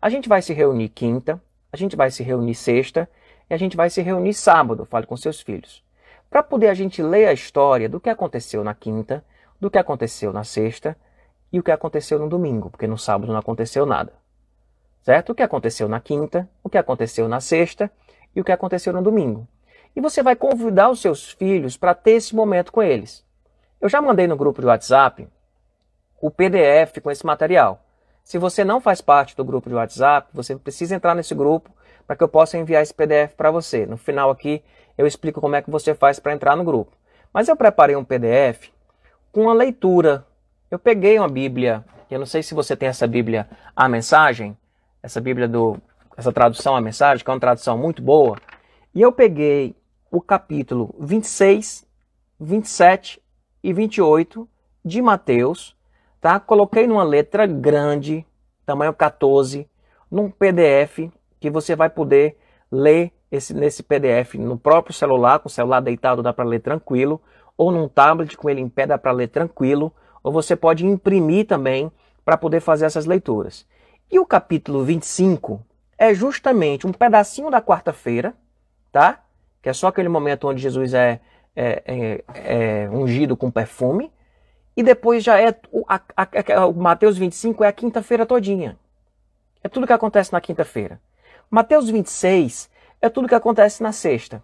A 0.00 0.08
gente 0.08 0.28
vai 0.28 0.42
se 0.42 0.52
reunir 0.52 0.88
quinta, 0.90 1.40
a 1.72 1.76
gente 1.76 1.96
vai 1.96 2.10
se 2.10 2.22
reunir 2.22 2.54
sexta 2.54 3.08
e 3.48 3.54
a 3.54 3.56
gente 3.56 3.76
vai 3.76 3.90
se 3.90 4.02
reunir 4.02 4.34
sábado, 4.34 4.84
fale 4.84 5.06
com 5.06 5.16
seus 5.16 5.40
filhos. 5.40 5.82
Para 6.28 6.42
poder 6.42 6.68
a 6.68 6.74
gente 6.74 7.02
ler 7.02 7.26
a 7.26 7.32
história 7.32 7.88
do 7.88 8.00
que 8.00 8.10
aconteceu 8.10 8.62
na 8.64 8.74
quinta, 8.74 9.24
do 9.60 9.70
que 9.70 9.78
aconteceu 9.78 10.32
na 10.32 10.44
sexta 10.44 10.96
e 11.52 11.58
o 11.58 11.62
que 11.62 11.70
aconteceu 11.70 12.18
no 12.18 12.28
domingo, 12.28 12.70
porque 12.70 12.86
no 12.86 12.98
sábado 12.98 13.32
não 13.32 13.38
aconteceu 13.38 13.86
nada. 13.86 14.12
certo? 15.04 15.30
O 15.30 15.34
que 15.34 15.42
aconteceu 15.42 15.86
na 15.88 16.00
quinta, 16.00 16.48
o 16.62 16.70
que 16.70 16.78
aconteceu 16.78 17.28
na 17.28 17.40
sexta 17.40 17.90
e 18.34 18.40
o 18.40 18.44
que 18.44 18.50
aconteceu 18.50 18.92
no 18.92 19.02
domingo. 19.02 19.46
E 19.94 20.00
você 20.00 20.22
vai 20.22 20.34
convidar 20.34 20.90
os 20.90 21.00
seus 21.00 21.32
filhos 21.32 21.76
para 21.76 21.94
ter 21.94 22.12
esse 22.12 22.34
momento 22.34 22.72
com 22.72 22.82
eles. 22.82 23.24
Eu 23.84 23.90
já 23.90 24.00
mandei 24.00 24.26
no 24.26 24.34
grupo 24.34 24.62
de 24.62 24.66
WhatsApp 24.66 25.28
o 26.18 26.30
PDF 26.30 27.02
com 27.02 27.10
esse 27.10 27.26
material. 27.26 27.84
Se 28.24 28.38
você 28.38 28.64
não 28.64 28.80
faz 28.80 29.02
parte 29.02 29.36
do 29.36 29.44
grupo 29.44 29.68
de 29.68 29.74
WhatsApp, 29.74 30.30
você 30.32 30.56
precisa 30.56 30.94
entrar 30.94 31.14
nesse 31.14 31.34
grupo 31.34 31.68
para 32.06 32.16
que 32.16 32.24
eu 32.24 32.28
possa 32.28 32.56
enviar 32.56 32.82
esse 32.82 32.94
PDF 32.94 33.34
para 33.36 33.50
você. 33.50 33.84
No 33.84 33.98
final 33.98 34.30
aqui 34.30 34.64
eu 34.96 35.06
explico 35.06 35.38
como 35.38 35.54
é 35.54 35.60
que 35.60 35.70
você 35.70 35.94
faz 35.94 36.18
para 36.18 36.32
entrar 36.32 36.56
no 36.56 36.64
grupo. 36.64 36.92
Mas 37.30 37.46
eu 37.46 37.54
preparei 37.54 37.94
um 37.94 38.02
PDF 38.02 38.70
com 39.30 39.42
uma 39.42 39.52
leitura. 39.52 40.26
Eu 40.70 40.78
peguei 40.78 41.18
uma 41.18 41.28
Bíblia, 41.28 41.84
eu 42.10 42.18
não 42.18 42.24
sei 42.24 42.42
se 42.42 42.54
você 42.54 42.74
tem 42.74 42.88
essa 42.88 43.06
Bíblia 43.06 43.46
A 43.76 43.86
Mensagem, 43.86 44.56
essa 45.02 45.20
Bíblia 45.20 45.46
do 45.46 45.76
essa 46.16 46.32
tradução 46.32 46.74
A 46.74 46.80
Mensagem, 46.80 47.22
que 47.22 47.30
é 47.30 47.34
uma 47.34 47.38
tradução 47.38 47.76
muito 47.76 48.00
boa, 48.00 48.38
e 48.94 49.02
eu 49.02 49.12
peguei 49.12 49.76
o 50.10 50.22
capítulo 50.22 50.94
26, 50.98 51.86
27 52.40 53.22
e 53.64 53.72
28 53.72 54.46
de 54.84 55.00
Mateus, 55.00 55.74
tá? 56.20 56.38
Coloquei 56.38 56.86
numa 56.86 57.02
letra 57.02 57.46
grande, 57.46 58.26
tamanho 58.66 58.92
14, 58.92 59.66
num 60.10 60.30
PDF 60.30 61.10
que 61.40 61.48
você 61.48 61.74
vai 61.74 61.88
poder 61.88 62.36
ler 62.70 63.10
esse, 63.32 63.54
nesse 63.54 63.82
PDF 63.82 64.34
no 64.34 64.58
próprio 64.58 64.94
celular, 64.94 65.38
com 65.38 65.48
o 65.48 65.50
celular 65.50 65.80
deitado 65.80 66.22
dá 66.22 66.30
para 66.30 66.44
ler 66.44 66.60
tranquilo, 66.60 67.18
ou 67.56 67.72
num 67.72 67.88
tablet 67.88 68.36
com 68.36 68.50
ele 68.50 68.60
em 68.60 68.68
pé 68.68 68.86
dá 68.86 68.98
para 68.98 69.12
ler 69.12 69.28
tranquilo, 69.28 69.90
ou 70.22 70.30
você 70.30 70.54
pode 70.54 70.86
imprimir 70.86 71.46
também 71.46 71.90
para 72.22 72.36
poder 72.36 72.60
fazer 72.60 72.84
essas 72.84 73.06
leituras. 73.06 73.66
E 74.12 74.18
o 74.18 74.26
capítulo 74.26 74.84
25 74.84 75.64
é 75.96 76.12
justamente 76.12 76.86
um 76.86 76.92
pedacinho 76.92 77.50
da 77.50 77.62
quarta-feira, 77.62 78.34
tá? 78.92 79.22
Que 79.62 79.70
é 79.70 79.72
só 79.72 79.86
aquele 79.86 80.10
momento 80.10 80.48
onde 80.48 80.60
Jesus 80.60 80.92
é, 80.92 81.22
é, 81.54 81.82
é, 81.86 82.84
é 82.84 82.90
ungido 82.90 83.36
com 83.36 83.50
perfume. 83.50 84.12
E 84.76 84.82
depois 84.82 85.22
já 85.22 85.40
é. 85.40 85.54
O, 85.70 85.84
a, 85.88 86.00
a, 86.16 86.66
o 86.66 86.74
Mateus 86.74 87.16
25 87.16 87.62
é 87.64 87.68
a 87.68 87.72
quinta-feira 87.72 88.26
todinha. 88.26 88.78
É 89.62 89.68
tudo 89.68 89.86
que 89.86 89.92
acontece 89.92 90.32
na 90.32 90.40
quinta-feira. 90.40 91.00
Mateus 91.50 91.88
26 91.88 92.68
é 93.00 93.08
tudo 93.08 93.28
que 93.28 93.34
acontece 93.34 93.82
na 93.82 93.92
sexta. 93.92 94.42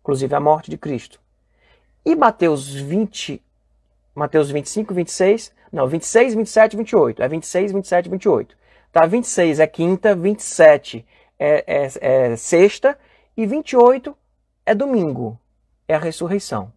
Inclusive 0.00 0.34
a 0.34 0.40
morte 0.40 0.70
de 0.70 0.78
Cristo. 0.78 1.20
E 2.04 2.14
Mateus 2.14 2.72
20, 2.72 3.42
Mateus 4.14 4.50
25, 4.50 4.92
26, 4.92 5.52
não, 5.72 5.88
26, 5.88 6.34
27 6.34 6.76
28. 6.76 7.22
É 7.22 7.28
26, 7.28 7.72
27 7.72 8.08
28. 8.08 8.56
Tá? 8.92 9.06
26 9.06 9.58
é 9.58 9.66
quinta, 9.66 10.14
27 10.14 11.04
é, 11.38 11.64
é, 11.66 11.88
é 12.00 12.36
sexta 12.36 12.98
e 13.36 13.44
28 13.44 14.16
é 14.64 14.74
domingo. 14.74 15.38
É 15.86 15.94
a 15.94 15.98
ressurreição. 15.98 16.72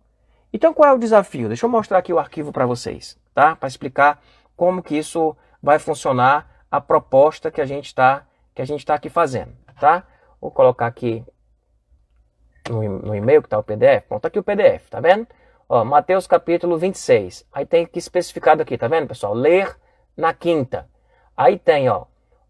Então 0.52 0.74
qual 0.74 0.90
é 0.90 0.94
o 0.94 1.00
desafio? 1.00 1.48
Deixa 1.48 1.66
eu 1.66 1.70
mostrar 1.70 1.98
aqui 1.98 2.14
o 2.14 2.20
arquivo 2.20 2.52
para 2.52 2.66
vocês, 2.66 3.18
tá? 3.34 3.56
Para 3.56 3.68
explicar 3.68 4.22
como 4.56 4.82
que 4.82 4.98
isso 4.98 5.36
vai 5.62 5.80
funcionar, 5.80 6.58
a 6.70 6.82
proposta 6.82 7.50
que 7.50 7.62
a 7.62 7.66
gente 7.66 7.88
está 7.88 8.26
que 8.54 8.62
a 8.62 8.66
gente 8.66 8.80
está 8.80 8.96
aqui 8.96 9.10
fazendo, 9.10 9.54
tá? 9.80 10.04
Vou 10.42 10.50
colocar 10.50 10.88
aqui 10.88 11.24
no, 12.70 12.82
no 12.82 13.16
e-mail 13.16 13.42
que 13.42 13.48
está 13.48 13.60
o 13.60 13.64
PDF. 13.64 14.06
Pronto, 14.08 14.22
tá 14.22 14.28
aqui 14.28 14.40
o 14.40 14.44
PDF, 14.44 14.90
tá 14.90 15.00
vendo? 15.00 15.28
Ó, 15.70 15.84
Mateus 15.84 16.26
capítulo 16.26 16.78
26. 16.78 17.46
Aí 17.54 17.66
tem 17.66 17.86
que 17.86 18.00
especificado 18.00 18.62
aqui, 18.62 18.78
tá 18.78 18.88
vendo, 18.88 19.08
pessoal? 19.08 19.34
Ler 19.34 19.78
na 20.16 20.34
quinta. 20.34 20.90
Aí 21.36 21.60
tem, 21.60 21.88
ó, 21.88 22.06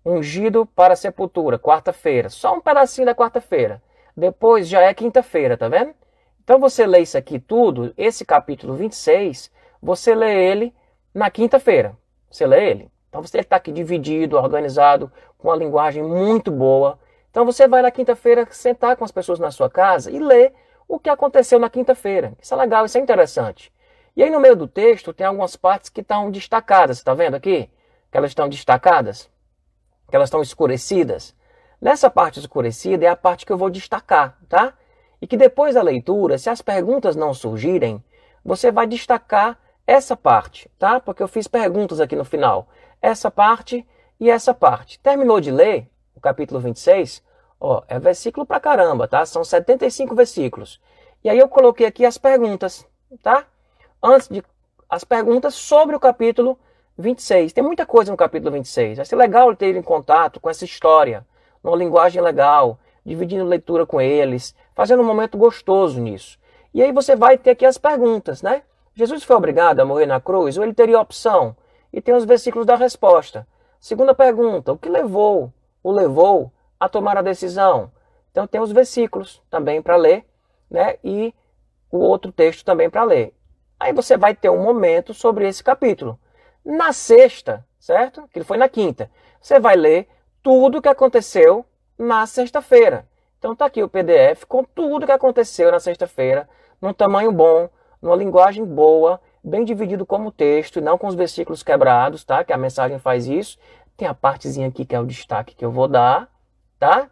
ungido 0.06 0.66
para 0.66 0.96
sepultura, 0.96 1.60
quarta-feira. 1.60 2.30
Só 2.30 2.56
um 2.56 2.62
pedacinho 2.62 3.06
da 3.06 3.14
quarta-feira. 3.14 3.82
Depois 4.16 4.68
já 4.68 4.82
é 4.82 4.94
quinta-feira, 4.94 5.58
tá 5.58 5.68
vendo? 5.68 5.94
Então 6.48 6.60
você 6.60 6.88
lê 6.88 7.00
isso 7.02 7.18
aqui 7.18 7.42
tudo, 7.42 7.94
esse 7.98 8.24
capítulo 8.24 8.74
26, 8.74 9.52
você 9.82 10.16
lê 10.16 10.50
ele 10.50 10.74
na 11.14 11.30
quinta-feira. 11.30 11.94
Você 12.32 12.48
lê 12.48 12.70
ele. 12.70 12.92
Então 13.10 13.22
você 13.22 13.40
está 13.40 13.58
aqui 13.58 13.70
dividido, 13.70 14.38
organizado, 14.38 15.12
com 15.38 15.50
uma 15.50 15.58
linguagem 15.58 16.02
muito 16.02 16.50
boa. 16.50 16.98
Então 17.30 17.44
você 17.44 17.68
vai 17.68 17.82
na 17.82 17.92
quinta-feira 17.92 18.48
sentar 18.50 18.96
com 18.96 19.04
as 19.04 19.12
pessoas 19.12 19.40
na 19.40 19.52
sua 19.52 19.70
casa 19.70 20.10
e 20.10 20.20
ler 20.20 20.54
o 20.88 20.98
que 20.98 21.10
aconteceu 21.10 21.60
na 21.60 21.70
quinta-feira. 21.70 22.32
Isso 22.42 22.54
é 22.54 22.58
legal, 22.58 22.86
isso 22.86 22.98
é 22.98 23.02
interessante. 23.02 23.70
E 24.16 24.24
aí 24.24 24.30
no 24.30 24.40
meio 24.40 24.56
do 24.56 24.70
texto 24.70 25.12
tem 25.12 25.28
algumas 25.28 25.58
partes 25.58 25.90
que 25.90 26.00
estão 26.00 26.32
destacadas, 26.32 27.00
está 27.00 27.14
vendo 27.14 27.36
aqui? 27.36 27.70
Que 28.10 28.18
elas 28.18 28.32
estão 28.32 28.48
destacadas, 28.48 29.30
que 30.10 30.16
elas 30.16 30.28
estão 30.30 30.42
escurecidas. 30.42 31.36
Nessa 31.82 32.10
parte 32.10 32.40
escurecida 32.40 33.06
é 33.06 33.10
a 33.10 33.18
parte 33.18 33.46
que 33.46 33.52
eu 33.52 33.58
vou 33.58 33.70
destacar, 33.70 34.38
tá? 34.48 34.74
E 35.22 35.28
que 35.28 35.38
depois 35.38 35.76
da 35.76 35.82
leitura, 35.82 36.38
se 36.38 36.50
as 36.50 36.62
perguntas 36.62 37.16
não 37.16 37.34
surgirem, 37.34 38.04
você 38.44 38.72
vai 38.72 38.86
destacar 38.88 39.58
essa 39.86 40.16
parte, 40.16 40.70
tá? 40.78 41.00
Porque 41.00 41.24
eu 41.24 41.28
fiz 41.28 41.48
perguntas 41.48 42.00
aqui 42.00 42.16
no 42.16 42.26
final. 42.26 42.68
Essa 43.02 43.32
parte 43.32 43.86
e 44.20 44.30
essa 44.30 44.54
parte. 44.54 45.00
Terminou 45.00 45.40
de 45.40 45.52
ler 45.52 45.90
o 46.16 46.20
capítulo 46.20 46.60
26? 46.60 47.24
Ó, 47.60 47.82
é 47.88 48.00
versículo 48.00 48.46
pra 48.46 48.60
caramba, 48.60 49.08
tá? 49.08 49.26
São 49.26 49.44
75 49.44 50.14
versículos. 50.14 50.80
E 51.24 51.30
aí 51.30 51.38
eu 51.38 51.48
coloquei 51.48 51.88
aqui 51.88 52.06
as 52.06 52.18
perguntas, 52.18 52.86
tá? 53.24 53.46
Antes 54.04 54.28
de 54.28 54.44
as 54.90 55.04
perguntas 55.04 55.56
sobre 55.56 55.96
o 55.96 56.00
capítulo 56.00 56.58
26. 56.98 57.54
Tem 57.54 57.64
muita 57.64 57.86
coisa 57.86 58.12
no 58.12 58.18
capítulo 58.18 58.52
26. 58.52 58.98
Vai 58.98 59.06
ser 59.06 59.16
legal 59.16 59.56
ter 59.56 59.76
em 59.76 59.82
contato 59.82 60.40
com 60.40 60.50
essa 60.50 60.66
história, 60.66 61.26
numa 61.64 61.76
linguagem 61.76 62.22
legal, 62.22 62.80
dividindo 63.06 63.44
leitura 63.44 63.86
com 63.86 64.00
eles, 64.00 64.56
fazendo 64.78 65.02
um 65.02 65.06
momento 65.06 65.40
gostoso 65.40 66.00
nisso. 66.00 66.38
E 66.72 66.84
aí 66.84 66.92
você 66.92 67.16
vai 67.16 67.36
ter 67.36 67.50
aqui 67.50 67.66
as 67.66 67.80
perguntas, 67.80 68.44
né? 68.44 68.62
Jesus 68.94 69.24
foi 69.24 69.36
obrigado 69.36 69.80
a 69.80 69.86
morrer 69.86 70.06
na 70.06 70.22
cruz 70.22 70.56
ou 70.56 70.64
ele 70.64 70.74
teria 70.74 71.02
opção? 71.02 71.58
E 71.92 72.00
tem 72.00 72.14
os 72.14 72.26
versículos 72.26 72.64
da 72.64 72.76
resposta. 72.76 73.48
Segunda 73.80 74.14
pergunta: 74.14 74.72
o 74.72 74.78
que 74.78 74.88
levou, 74.88 75.52
o 75.82 75.92
levou 75.92 76.52
a 76.80 76.88
tomar 76.88 77.18
a 77.18 77.24
decisão? 77.24 77.92
Então 78.32 78.46
tem 78.46 78.62
os 78.62 78.72
versículos 78.72 79.42
também 79.50 79.82
para 79.82 79.96
ler, 79.96 80.24
né? 80.70 80.98
E 81.04 81.34
o 81.92 81.98
outro 81.98 82.32
texto 82.32 82.64
também 82.64 82.88
para 82.88 83.04
ler. 83.04 83.34
Aí 83.80 83.92
você 83.92 84.16
vai 84.16 84.36
ter 84.36 84.52
um 84.52 84.62
momento 84.62 85.12
sobre 85.12 85.48
esse 85.48 85.64
capítulo. 85.64 86.20
Na 86.64 86.94
sexta, 86.94 87.66
certo? 87.80 88.30
Que 88.32 88.44
foi 88.44 88.58
na 88.58 88.70
quinta. 88.70 89.10
Você 89.42 89.60
vai 89.60 89.76
ler 89.76 90.08
tudo 90.44 90.78
o 90.78 90.82
que 90.84 90.90
aconteceu 90.90 91.66
na 91.98 92.28
sexta-feira. 92.28 93.08
Então 93.40 93.56
tá 93.56 93.66
aqui 93.66 93.84
o 93.84 93.90
PDF 93.90 94.46
com 94.48 94.64
tudo 94.64 95.06
que 95.06 95.12
aconteceu 95.12 95.72
na 95.72 95.80
sexta-feira, 95.80 96.50
num 96.82 96.94
tamanho 96.94 97.32
bom, 97.32 97.70
numa 98.02 98.16
linguagem 98.16 98.66
boa, 98.66 99.22
bem 99.44 99.64
dividido 99.64 100.06
como 100.06 100.32
texto, 100.32 100.80
e 100.80 100.82
não 100.82 100.98
com 100.98 101.08
os 101.08 101.16
versículos 101.16 101.64
quebrados, 101.64 102.24
tá? 102.24 102.44
Que 102.44 102.54
a 102.54 102.58
mensagem 102.58 102.98
faz 103.00 103.28
isso. 103.28 103.58
Tem 103.96 104.08
a 104.08 104.14
partezinha 104.14 104.68
aqui 104.68 104.86
que 104.86 104.96
é 104.96 105.00
o 105.00 105.06
destaque 105.06 105.56
que 105.56 105.64
eu 105.64 105.72
vou 105.72 105.88
dar, 105.88 106.30
tá? 106.80 107.10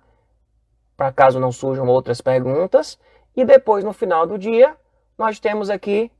Para 0.97 1.11
caso 1.11 1.39
não 1.39 1.51
surjam 1.51 1.87
outras 1.87 2.21
perguntas. 2.21 2.99
E 3.35 3.43
depois, 3.43 3.83
no 3.83 3.93
final 3.93 4.25
do 4.25 4.37
dia, 4.37 4.75
nós 5.17 5.39
temos 5.39 5.69
aqui 5.69 6.11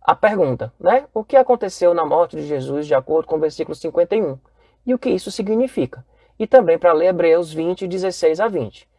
a 0.00 0.14
pergunta, 0.14 0.72
né? 0.78 1.06
O 1.14 1.24
que 1.24 1.36
aconteceu 1.36 1.94
na 1.94 2.04
morte 2.04 2.36
de 2.36 2.46
Jesus 2.46 2.86
de 2.86 2.94
acordo 2.94 3.26
com 3.26 3.36
o 3.36 3.40
versículo 3.40 3.74
51? 3.74 4.38
E 4.84 4.94
o 4.94 4.98
que 4.98 5.10
isso 5.10 5.30
significa? 5.30 6.04
E 6.38 6.46
também 6.46 6.78
para 6.78 6.92
ler 6.92 7.06
Hebreus 7.06 7.52
20, 7.52 7.86
16 7.86 8.40
a 8.40 8.48
20. 8.48 8.91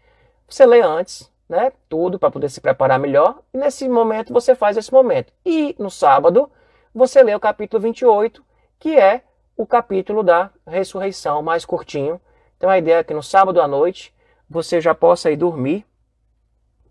Você 0.54 0.68
lê 0.68 0.82
antes, 0.82 1.32
né? 1.50 1.72
Tudo 1.90 2.20
para 2.20 2.30
poder 2.30 2.48
se 2.48 2.62
preparar 2.62 3.00
melhor. 3.00 3.40
E 3.52 3.58
nesse 3.58 3.90
momento 3.90 4.32
você 4.32 4.54
faz 4.54 4.78
esse 4.78 4.94
momento. 4.94 5.34
E 5.44 5.76
no 5.80 5.90
sábado 5.90 6.48
você 6.94 7.24
lê 7.24 7.34
o 7.34 7.40
capítulo 7.40 7.82
28, 7.82 8.46
que 8.78 8.96
é 8.96 9.24
o 9.58 9.66
capítulo 9.66 10.22
da 10.22 10.52
ressurreição, 10.68 11.42
mais 11.42 11.66
curtinho. 11.66 12.22
Então 12.56 12.70
a 12.70 12.78
ideia 12.78 12.98
é 12.98 13.04
que 13.04 13.16
no 13.16 13.24
sábado 13.24 13.60
à 13.60 13.68
noite 13.68 14.14
você 14.48 14.80
já 14.80 14.94
possa 14.94 15.32
ir 15.32 15.38
dormir 15.38 15.88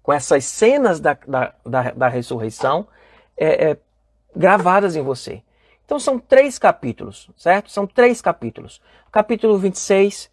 com 0.02 0.12
essas 0.12 0.45
cenas 0.45 0.99
da, 0.99 1.16
da, 1.25 1.54
da, 1.64 1.83
da 1.92 2.09
ressurreição 2.09 2.88
é, 3.37 3.71
é, 3.71 3.76
gravadas 4.35 4.97
em 4.97 5.02
você. 5.02 5.40
Então 5.85 6.00
são 6.00 6.19
três 6.19 6.59
capítulos, 6.59 7.31
certo? 7.37 7.71
São 7.71 7.87
três 7.87 8.21
capítulos. 8.21 8.83
Capítulo 9.12 9.57
26, 9.57 10.28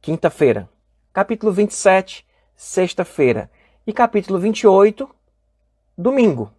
quinta-feira. 0.00 0.68
Capítulo 1.12 1.50
27, 1.50 2.27
sexta-feira. 2.58 3.48
E 3.86 3.92
capítulo 3.92 4.36
28, 4.36 5.08
domingo. 5.96 6.50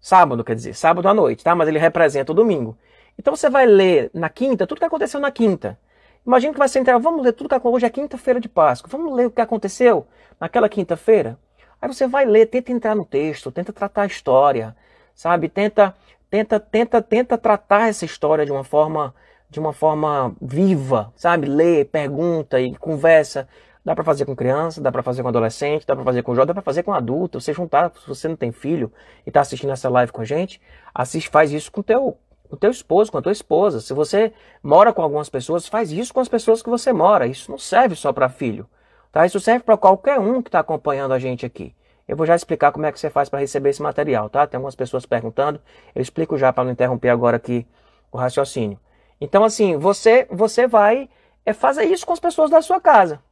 Sábado, 0.00 0.42
quer 0.42 0.54
dizer, 0.54 0.74
sábado 0.74 1.06
à 1.06 1.12
noite, 1.12 1.44
tá? 1.44 1.54
Mas 1.54 1.68
ele 1.68 1.78
representa 1.78 2.32
o 2.32 2.34
domingo. 2.34 2.78
Então 3.18 3.36
você 3.36 3.50
vai 3.50 3.66
ler 3.66 4.10
na 4.14 4.30
quinta 4.30 4.66
tudo 4.66 4.78
que 4.78 4.86
aconteceu 4.86 5.20
na 5.20 5.30
quinta. 5.30 5.78
Imagina 6.26 6.52
que 6.54 6.58
vai 6.58 6.68
ser 6.68 6.80
inteiro. 6.80 6.98
Vamos 6.98 7.22
ler 7.22 7.32
tudo 7.32 7.48
que 7.48 7.54
aconteceu. 7.54 7.76
Hoje 7.76 7.86
é 7.86 7.90
quinta-feira 7.90 8.40
de 8.40 8.48
Páscoa. 8.48 8.88
Vamos 8.90 9.14
ler 9.14 9.26
o 9.26 9.30
que 9.30 9.40
aconteceu 9.40 10.06
naquela 10.40 10.68
quinta-feira? 10.68 11.38
Aí 11.80 11.86
você 11.88 12.08
vai 12.08 12.24
ler, 12.24 12.46
tenta 12.46 12.72
entrar 12.72 12.94
no 12.94 13.04
texto, 13.04 13.52
tenta 13.52 13.72
tratar 13.72 14.02
a 14.02 14.06
história, 14.06 14.74
sabe? 15.14 15.48
Tenta, 15.48 15.94
tenta, 16.30 16.58
tenta, 16.58 17.02
tenta 17.02 17.36
tratar 17.36 17.88
essa 17.88 18.06
história 18.06 18.46
de 18.46 18.50
uma 18.50 18.64
forma 18.64 19.14
de 19.50 19.58
uma 19.58 19.72
forma 19.72 20.36
viva, 20.40 21.12
sabe? 21.16 21.46
Lê, 21.46 21.84
pergunta 21.84 22.60
e 22.60 22.74
conversa. 22.76 23.48
Dá 23.88 23.94
para 23.94 24.04
fazer 24.04 24.26
com 24.26 24.36
criança, 24.36 24.82
dá 24.82 24.92
para 24.92 25.02
fazer 25.02 25.22
com 25.22 25.28
adolescente, 25.28 25.86
dá 25.86 25.96
para 25.96 26.04
fazer 26.04 26.22
com 26.22 26.34
jovem, 26.34 26.48
dá 26.48 26.52
para 26.52 26.62
fazer 26.62 26.82
com 26.82 26.92
adulto. 26.92 27.40
Você 27.40 27.54
juntar, 27.54 27.90
se 27.98 28.06
você 28.06 28.28
não 28.28 28.36
tem 28.36 28.52
filho 28.52 28.92
e 29.24 29.30
está 29.30 29.40
assistindo 29.40 29.72
essa 29.72 29.88
live 29.88 30.12
com 30.12 30.20
a 30.20 30.26
gente, 30.26 30.60
assiste, 30.94 31.30
faz 31.30 31.50
isso 31.52 31.72
com 31.72 31.80
teu 31.80 32.18
com 32.50 32.56
teu 32.58 32.70
esposo, 32.70 33.10
com 33.10 33.16
a 33.16 33.22
tua 33.22 33.32
esposa. 33.32 33.80
Se 33.80 33.94
você 33.94 34.30
mora 34.62 34.92
com 34.92 35.00
algumas 35.00 35.30
pessoas, 35.30 35.66
faz 35.66 35.90
isso 35.90 36.12
com 36.12 36.20
as 36.20 36.28
pessoas 36.28 36.62
que 36.62 36.68
você 36.68 36.92
mora. 36.92 37.26
Isso 37.26 37.50
não 37.50 37.56
serve 37.56 37.96
só 37.96 38.12
para 38.12 38.28
filho, 38.28 38.68
tá? 39.10 39.24
Isso 39.24 39.40
serve 39.40 39.64
para 39.64 39.78
qualquer 39.78 40.20
um 40.20 40.42
que 40.42 40.50
está 40.50 40.58
acompanhando 40.58 41.14
a 41.14 41.18
gente 41.18 41.46
aqui. 41.46 41.74
Eu 42.06 42.14
vou 42.14 42.26
já 42.26 42.36
explicar 42.36 42.72
como 42.72 42.84
é 42.84 42.92
que 42.92 43.00
você 43.00 43.08
faz 43.08 43.30
para 43.30 43.38
receber 43.38 43.70
esse 43.70 43.80
material, 43.80 44.28
tá? 44.28 44.46
Tem 44.46 44.58
algumas 44.58 44.74
pessoas 44.74 45.06
perguntando. 45.06 45.62
Eu 45.94 46.02
explico 46.02 46.36
já 46.36 46.52
para 46.52 46.64
não 46.64 46.72
interromper 46.72 47.08
agora 47.08 47.38
aqui 47.38 47.66
o 48.12 48.18
raciocínio. 48.18 48.78
Então, 49.18 49.44
assim, 49.44 49.78
você 49.78 50.26
você 50.30 50.66
vai 50.66 51.08
é, 51.46 51.54
fazer 51.54 51.84
isso 51.84 52.04
com 52.04 52.12
as 52.12 52.20
pessoas 52.20 52.50
da 52.50 52.60
sua 52.60 52.82
casa. 52.82 53.26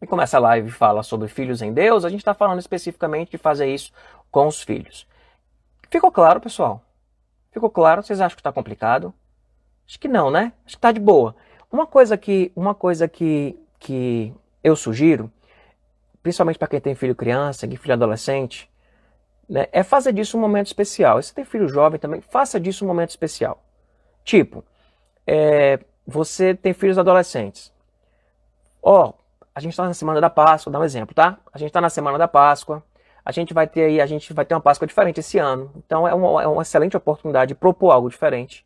E 0.00 0.06
como 0.06 0.22
essa 0.22 0.38
live 0.38 0.70
fala 0.70 1.02
sobre 1.02 1.28
filhos 1.28 1.60
em 1.60 1.72
Deus, 1.72 2.04
a 2.04 2.08
gente 2.08 2.20
está 2.20 2.34
falando 2.34 2.58
especificamente 2.58 3.32
de 3.32 3.38
fazer 3.38 3.72
isso 3.72 3.92
com 4.30 4.46
os 4.46 4.62
filhos. 4.62 5.06
Ficou 5.90 6.12
claro, 6.12 6.40
pessoal? 6.40 6.82
Ficou 7.50 7.70
claro? 7.70 8.02
Vocês 8.02 8.20
acham 8.20 8.36
que 8.36 8.40
está 8.40 8.52
complicado? 8.52 9.12
Acho 9.86 9.98
que 9.98 10.08
não, 10.08 10.30
né? 10.30 10.52
Acho 10.64 10.76
que 10.76 10.78
está 10.78 10.92
de 10.92 11.00
boa. 11.00 11.34
Uma 11.72 11.86
coisa 11.86 12.16
que, 12.16 12.52
uma 12.54 12.74
coisa 12.74 13.08
que, 13.08 13.58
que 13.78 14.32
eu 14.62 14.76
sugiro 14.76 15.30
principalmente 16.22 16.58
para 16.58 16.68
quem 16.68 16.80
tem 16.80 16.94
filho 16.94 17.14
criança, 17.14 17.66
que 17.66 17.76
filho 17.76 17.94
adolescente, 17.94 18.70
né, 19.48 19.66
é 19.72 19.82
fazer 19.82 20.12
disso 20.12 20.36
um 20.36 20.40
momento 20.40 20.66
especial. 20.66 21.18
E 21.18 21.22
se 21.22 21.34
tem 21.34 21.44
filho 21.44 21.68
jovem 21.68 21.98
também, 21.98 22.20
faça 22.20 22.60
disso 22.60 22.84
um 22.84 22.88
momento 22.88 23.10
especial. 23.10 23.62
Tipo, 24.24 24.62
é, 25.26 25.78
você 26.06 26.54
tem 26.54 26.72
filhos 26.72 26.98
adolescentes. 26.98 27.72
Ó, 28.82 29.08
oh, 29.08 29.14
a 29.58 29.60
gente 29.60 29.72
está 29.72 29.84
na 29.84 29.92
semana 29.92 30.20
da 30.20 30.30
Páscoa, 30.30 30.72
dá 30.72 30.78
um 30.78 30.84
exemplo, 30.84 31.12
tá? 31.12 31.36
A 31.52 31.58
gente 31.58 31.70
está 31.70 31.80
na 31.80 31.90
semana 31.90 32.16
da 32.16 32.28
Páscoa. 32.28 32.80
A 33.24 33.32
gente 33.32 33.52
vai 33.52 33.66
ter 33.66 33.82
aí, 33.82 34.00
a 34.00 34.06
gente 34.06 34.32
vai 34.32 34.44
ter 34.44 34.54
uma 34.54 34.60
Páscoa 34.60 34.86
diferente 34.86 35.18
esse 35.18 35.36
ano. 35.36 35.72
Então 35.74 36.06
é 36.06 36.14
uma, 36.14 36.44
é 36.44 36.46
uma 36.46 36.62
excelente 36.62 36.96
oportunidade 36.96 37.48
de 37.48 37.54
propor 37.56 37.90
algo 37.90 38.08
diferente. 38.08 38.64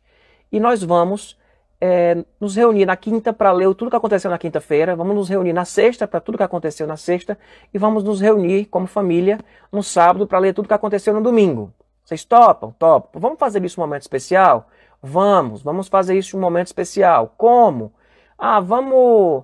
E 0.51 0.59
nós 0.59 0.83
vamos 0.83 1.35
é, 1.81 2.23
nos 2.39 2.55
reunir 2.55 2.85
na 2.85 2.95
quinta 2.95 3.33
para 3.33 3.51
ler 3.51 3.73
tudo 3.73 3.89
que 3.89 3.95
aconteceu 3.95 4.29
na 4.29 4.37
quinta-feira, 4.37 4.95
vamos 4.95 5.15
nos 5.15 5.29
reunir 5.29 5.51
na 5.51 5.65
sexta 5.65 6.07
para 6.07 6.19
tudo 6.19 6.37
que 6.37 6.43
aconteceu 6.43 6.85
na 6.85 6.95
sexta 6.95 7.39
e 7.73 7.79
vamos 7.79 8.03
nos 8.03 8.21
reunir 8.21 8.65
como 8.65 8.85
família 8.85 9.39
no 9.71 9.81
sábado 9.81 10.27
para 10.27 10.37
ler 10.37 10.53
tudo 10.53 10.67
que 10.67 10.75
aconteceu 10.75 11.11
no 11.11 11.23
domingo. 11.23 11.73
Vocês 12.05 12.23
topam? 12.23 12.71
Topam. 12.77 13.19
Vamos 13.19 13.39
fazer 13.39 13.65
isso 13.65 13.81
um 13.81 13.83
momento 13.83 14.03
especial? 14.03 14.69
Vamos, 15.01 15.63
vamos 15.63 15.87
fazer 15.87 16.15
isso 16.15 16.37
um 16.37 16.39
momento 16.39 16.67
especial. 16.67 17.33
Como? 17.35 17.91
Ah, 18.37 18.59
vamos. 18.59 19.43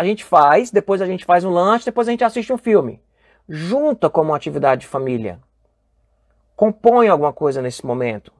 A 0.00 0.04
gente 0.04 0.24
faz, 0.24 0.70
depois 0.70 1.02
a 1.02 1.06
gente 1.06 1.26
faz 1.26 1.44
um 1.44 1.50
lanche, 1.50 1.84
depois 1.84 2.08
a 2.08 2.10
gente 2.10 2.24
assiste 2.24 2.50
um 2.50 2.56
filme. 2.56 3.02
Junta 3.46 4.08
como 4.08 4.34
atividade 4.34 4.80
de 4.80 4.86
família. 4.86 5.38
Compõe 6.56 7.08
alguma 7.08 7.34
coisa 7.34 7.60
nesse 7.60 7.84
momento. 7.84 8.32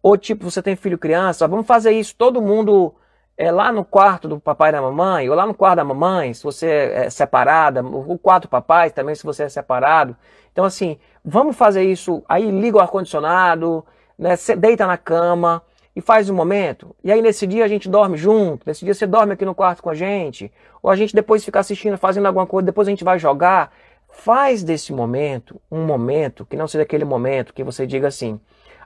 Ou 0.00 0.16
tipo, 0.16 0.48
você 0.48 0.62
tem 0.62 0.76
filho 0.76 0.96
criança, 0.96 1.48
vamos 1.48 1.66
fazer 1.66 1.90
isso 1.90 2.14
todo 2.14 2.40
mundo 2.40 2.94
é, 3.36 3.50
lá 3.50 3.72
no 3.72 3.84
quarto 3.84 4.28
do 4.28 4.38
papai 4.38 4.68
e 4.68 4.72
da 4.74 4.80
mamãe, 4.80 5.28
ou 5.28 5.34
lá 5.34 5.44
no 5.44 5.54
quarto 5.54 5.78
da 5.78 5.84
mamãe, 5.84 6.32
se 6.32 6.44
você 6.44 6.68
é 6.94 7.10
separada, 7.10 7.84
o 7.84 8.16
quarto 8.16 8.44
do 8.44 8.50
papai 8.50 8.90
também, 8.90 9.16
se 9.16 9.24
você 9.24 9.42
é 9.42 9.48
separado. 9.48 10.16
Então, 10.52 10.64
assim, 10.64 11.00
vamos 11.24 11.56
fazer 11.56 11.82
isso. 11.82 12.22
Aí 12.28 12.48
liga 12.48 12.76
o 12.76 12.80
ar-condicionado, 12.80 13.84
né, 14.16 14.36
deita 14.56 14.86
na 14.86 14.96
cama 14.96 15.64
e 15.96 16.00
faz 16.02 16.28
um 16.28 16.34
momento. 16.34 16.94
E 17.02 17.10
aí 17.10 17.22
nesse 17.22 17.46
dia 17.46 17.64
a 17.64 17.68
gente 17.68 17.88
dorme 17.88 18.18
junto, 18.18 18.64
nesse 18.66 18.84
dia 18.84 18.92
você 18.92 19.06
dorme 19.06 19.32
aqui 19.32 19.46
no 19.46 19.54
quarto 19.54 19.82
com 19.82 19.88
a 19.88 19.94
gente, 19.94 20.52
ou 20.82 20.90
a 20.90 20.94
gente 20.94 21.14
depois 21.14 21.42
fica 21.42 21.58
assistindo, 21.58 21.96
fazendo 21.96 22.26
alguma 22.26 22.46
coisa, 22.46 22.66
depois 22.66 22.86
a 22.86 22.90
gente 22.90 23.02
vai 23.02 23.18
jogar. 23.18 23.72
Faz 24.10 24.62
desse 24.62 24.92
momento 24.92 25.60
um 25.70 25.84
momento 25.84 26.44
que 26.44 26.56
não 26.56 26.68
seja 26.68 26.82
aquele 26.82 27.04
momento 27.04 27.54
que 27.54 27.64
você 27.64 27.86
diga 27.86 28.08
assim: 28.08 28.38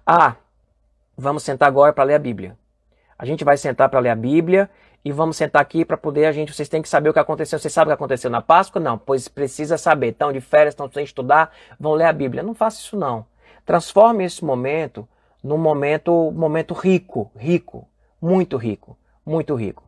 ah, 0.06 0.36
vamos 1.18 1.42
sentar 1.42 1.66
agora 1.66 1.92
para 1.92 2.04
ler 2.04 2.14
a 2.14 2.18
Bíblia. 2.18 2.56
A 3.18 3.26
gente 3.26 3.44
vai 3.44 3.56
sentar 3.56 3.88
para 3.88 4.00
ler 4.00 4.10
a 4.10 4.16
Bíblia 4.16 4.70
e 5.04 5.12
vamos 5.12 5.36
sentar 5.36 5.60
aqui 5.60 5.84
para 5.84 5.96
poder 5.96 6.26
a 6.26 6.32
gente. 6.32 6.54
Vocês 6.54 6.68
têm 6.68 6.80
que 6.80 6.88
saber 6.88 7.10
o 7.10 7.12
que 7.12 7.18
aconteceu. 7.18 7.58
Vocês 7.58 7.72
sabem 7.72 7.92
o 7.92 7.96
que 7.96 8.02
aconteceu 8.02 8.30
na 8.30 8.40
Páscoa? 8.40 8.80
Não, 8.80 8.96
pois 8.96 9.28
precisa 9.28 9.76
saber. 9.76 10.08
Estão 10.08 10.32
de 10.32 10.40
férias, 10.40 10.72
estão 10.72 10.90
sem 10.90 11.04
estudar, 11.04 11.52
vão 11.78 11.92
ler 11.92 12.06
a 12.06 12.12
Bíblia. 12.12 12.42
Não 12.42 12.54
faça 12.54 12.80
isso 12.80 12.96
não. 12.96 13.26
Transforme 13.66 14.24
esse 14.24 14.44
momento 14.44 15.06
num 15.42 15.58
momento, 15.58 16.30
momento 16.32 16.74
rico, 16.74 17.30
rico, 17.36 17.88
muito 18.20 18.56
rico, 18.56 18.98
muito 19.24 19.54
rico. 19.54 19.82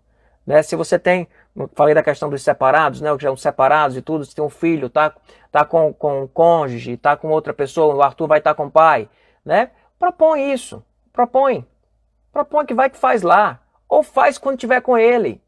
Né? 0.47 0.63
Se 0.63 0.75
você 0.75 0.99
tem, 0.99 1.29
falei 1.75 1.95
da 1.95 2.03
questão 2.03 2.29
dos 2.29 2.43
separados, 2.43 3.01
né? 3.01 3.15
Que 3.17 3.23
são 3.23 3.37
separados 3.37 3.97
e 3.97 4.03
tudo, 4.03 4.25
se 4.25 4.35
tem 4.35 4.45
um 4.45 4.51
filho, 4.51 4.91
tá, 4.91 5.15
tá 5.51 5.65
com, 5.65 5.93
com 5.93 6.23
um 6.23 6.27
cônjuge, 6.27 6.97
tá 6.97 7.17
com 7.17 7.29
outra 7.29 7.55
pessoa, 7.55 7.95
o 7.95 8.03
Arthur 8.03 8.27
vai 8.27 8.39
estar 8.39 8.51
tá 8.51 8.55
com 8.57 8.67
o 8.67 8.71
pai, 8.71 9.09
né? 9.45 9.71
Propõe 9.99 10.53
isso. 10.53 10.85
Propõe. 11.13 11.65
Propõe 12.33 12.67
que 12.67 12.75
vai 12.75 12.91
que 12.91 12.97
faz 12.97 13.23
lá. 13.23 13.61
Ou 13.89 14.03
faz 14.03 14.39
quando 14.39 14.59
tiver 14.59 14.81
com 14.81 14.97
ele. 14.99 15.41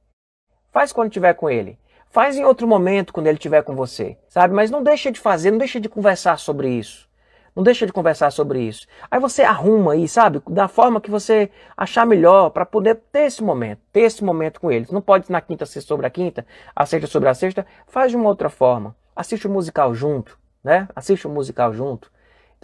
Faz 0.71 0.93
quando 0.93 1.11
tiver 1.11 1.35
com 1.35 1.49
ele. 1.49 1.79
Faz 2.11 2.37
em 2.37 2.45
outro 2.45 2.69
momento 2.69 3.12
quando 3.12 3.27
ele 3.27 3.38
estiver 3.38 3.62
com 3.62 3.75
você, 3.75 4.17
sabe? 4.29 4.55
Mas 4.55 4.71
não 4.71 4.85
deixa 4.85 5.11
de 5.11 5.19
fazer, 5.19 5.51
não 5.51 5.59
deixa 5.59 5.81
de 5.81 5.88
conversar 5.88 6.38
sobre 6.38 6.69
isso. 6.69 7.09
Não 7.55 7.62
deixa 7.62 7.87
de 7.87 7.93
conversar 7.93 8.31
sobre 8.31 8.61
isso. 8.61 8.87
Aí 9.11 9.21
você 9.21 9.43
arruma 9.43 9.93
aí, 9.93 10.09
sabe? 10.09 10.43
Da 10.51 10.67
forma 10.67 11.01
que 11.01 11.11
você 11.11 11.51
achar 11.77 12.05
melhor 12.05 12.51
para 12.51 12.67
poder 12.67 12.97
ter 13.12 13.27
esse 13.27 13.43
momento, 13.45 13.81
ter 13.93 14.01
esse 14.01 14.25
momento 14.25 14.61
com 14.61 14.73
eles. 14.73 14.90
Não 14.90 15.01
pode 15.01 15.31
na 15.31 15.40
quinta 15.40 15.64
ser 15.64 15.81
sobre 15.81 16.07
a 16.07 16.11
quinta, 16.11 16.45
a 16.75 16.85
sexta 16.85 17.07
sobre 17.07 17.29
a 17.29 17.35
sexta. 17.35 17.64
Faz 17.87 18.11
de 18.11 18.17
uma 18.17 18.29
outra 18.29 18.49
forma. 18.49 18.97
Assiste 19.14 19.47
o 19.47 19.51
musical 19.51 19.95
junto, 19.95 20.37
né? 20.64 20.88
Assiste 20.97 21.27
o 21.27 21.31
musical 21.31 21.73
junto. 21.73 22.11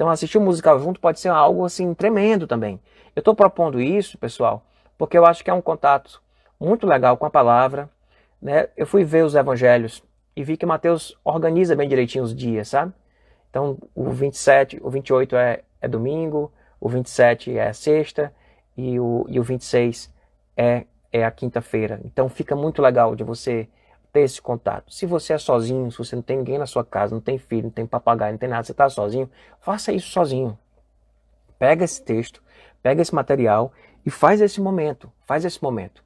Então 0.00 0.08
assistir 0.08 0.38
o 0.38 0.40
musical 0.40 0.80
junto 0.80 0.98
pode 0.98 1.20
ser 1.20 1.28
algo 1.28 1.62
assim 1.62 1.92
tremendo 1.92 2.46
também. 2.46 2.80
Eu 3.14 3.20
estou 3.20 3.34
propondo 3.34 3.78
isso, 3.78 4.16
pessoal, 4.16 4.64
porque 4.96 5.18
eu 5.18 5.26
acho 5.26 5.44
que 5.44 5.50
é 5.50 5.52
um 5.52 5.60
contato 5.60 6.22
muito 6.58 6.86
legal 6.86 7.18
com 7.18 7.26
a 7.26 7.30
palavra. 7.30 7.88
Né? 8.40 8.68
Eu 8.78 8.86
fui 8.86 9.04
ver 9.04 9.26
os 9.26 9.34
evangelhos 9.34 10.02
e 10.34 10.42
vi 10.42 10.56
que 10.56 10.64
Mateus 10.64 11.18
organiza 11.22 11.76
bem 11.76 11.86
direitinho 11.86 12.24
os 12.24 12.34
dias, 12.34 12.68
sabe? 12.68 12.94
Então 13.50 13.76
o 13.94 14.10
27, 14.10 14.78
o 14.82 14.88
28 14.88 15.36
é, 15.36 15.62
é 15.80 15.88
domingo, 15.88 16.50
o 16.80 16.88
27 16.88 17.58
é 17.58 17.72
sexta 17.72 18.32
e 18.76 18.98
o, 18.98 19.26
e 19.28 19.38
o 19.38 19.42
26 19.42 20.12
é, 20.56 20.86
é 21.12 21.24
a 21.24 21.30
quinta-feira. 21.30 22.00
Então 22.04 22.28
fica 22.28 22.56
muito 22.56 22.80
legal 22.80 23.14
de 23.14 23.24
você 23.24 23.68
ter 24.12 24.20
esse 24.20 24.40
contato. 24.40 24.92
Se 24.92 25.06
você 25.06 25.34
é 25.34 25.38
sozinho, 25.38 25.90
se 25.90 25.98
você 25.98 26.16
não 26.16 26.22
tem 26.22 26.38
ninguém 26.38 26.58
na 26.58 26.66
sua 26.66 26.84
casa, 26.84 27.14
não 27.14 27.20
tem 27.20 27.38
filho, 27.38 27.64
não 27.64 27.70
tem 27.70 27.86
papagaio, 27.86 28.32
não 28.32 28.38
tem 28.38 28.48
nada, 28.48 28.62
você 28.62 28.72
está 28.72 28.88
sozinho, 28.88 29.30
faça 29.60 29.92
isso 29.92 30.08
sozinho. 30.08 30.58
Pega 31.58 31.84
esse 31.84 32.02
texto, 32.02 32.42
pega 32.82 33.02
esse 33.02 33.14
material 33.14 33.72
e 34.04 34.10
faz 34.10 34.40
esse 34.40 34.60
momento. 34.60 35.12
Faz 35.26 35.44
esse 35.44 35.62
momento. 35.62 36.02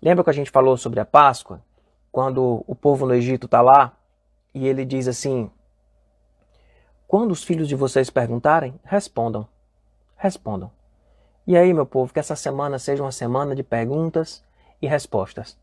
Lembra 0.00 0.22
que 0.22 0.30
a 0.30 0.34
gente 0.34 0.50
falou 0.50 0.76
sobre 0.76 1.00
a 1.00 1.04
Páscoa? 1.04 1.60
Quando 2.12 2.64
o 2.66 2.74
povo 2.74 3.06
no 3.06 3.14
Egito 3.14 3.46
está 3.46 3.60
lá 3.60 3.96
e 4.54 4.66
ele 4.66 4.84
diz 4.84 5.08
assim: 5.08 5.50
Quando 7.08 7.32
os 7.32 7.42
filhos 7.42 7.66
de 7.66 7.74
vocês 7.74 8.10
perguntarem, 8.10 8.78
respondam. 8.84 9.48
Respondam. 10.16 10.70
E 11.46 11.56
aí, 11.56 11.74
meu 11.74 11.86
povo, 11.86 12.12
que 12.12 12.20
essa 12.20 12.36
semana 12.36 12.78
seja 12.78 13.02
uma 13.02 13.10
semana 13.10 13.56
de 13.56 13.64
perguntas 13.64 14.44
e 14.80 14.86
respostas 14.86 15.56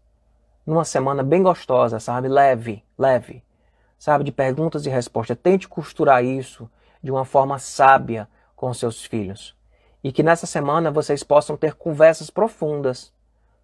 numa 0.66 0.84
semana 0.84 1.22
bem 1.22 1.44
gostosa, 1.44 2.00
sabe? 2.00 2.28
Leve, 2.28 2.84
leve, 2.98 3.44
sabe? 3.98 4.24
De 4.24 4.32
perguntas 4.32 4.86
e 4.86 4.90
respostas. 4.90 5.38
Tente 5.42 5.68
costurar 5.68 6.24
isso 6.24 6.70
de 7.04 7.12
uma 7.12 7.24
forma 7.24 7.60
sábia 7.60 8.28
com 8.56 8.74
seus 8.74 9.06
filhos. 9.06 9.56
E 10.04 10.12
que 10.12 10.24
nessa 10.24 10.48
semana 10.48 10.90
vocês 10.90 11.24
possam 11.24 11.56
ter 11.56 11.76
conversas 11.76 12.30
profundas 12.30 13.14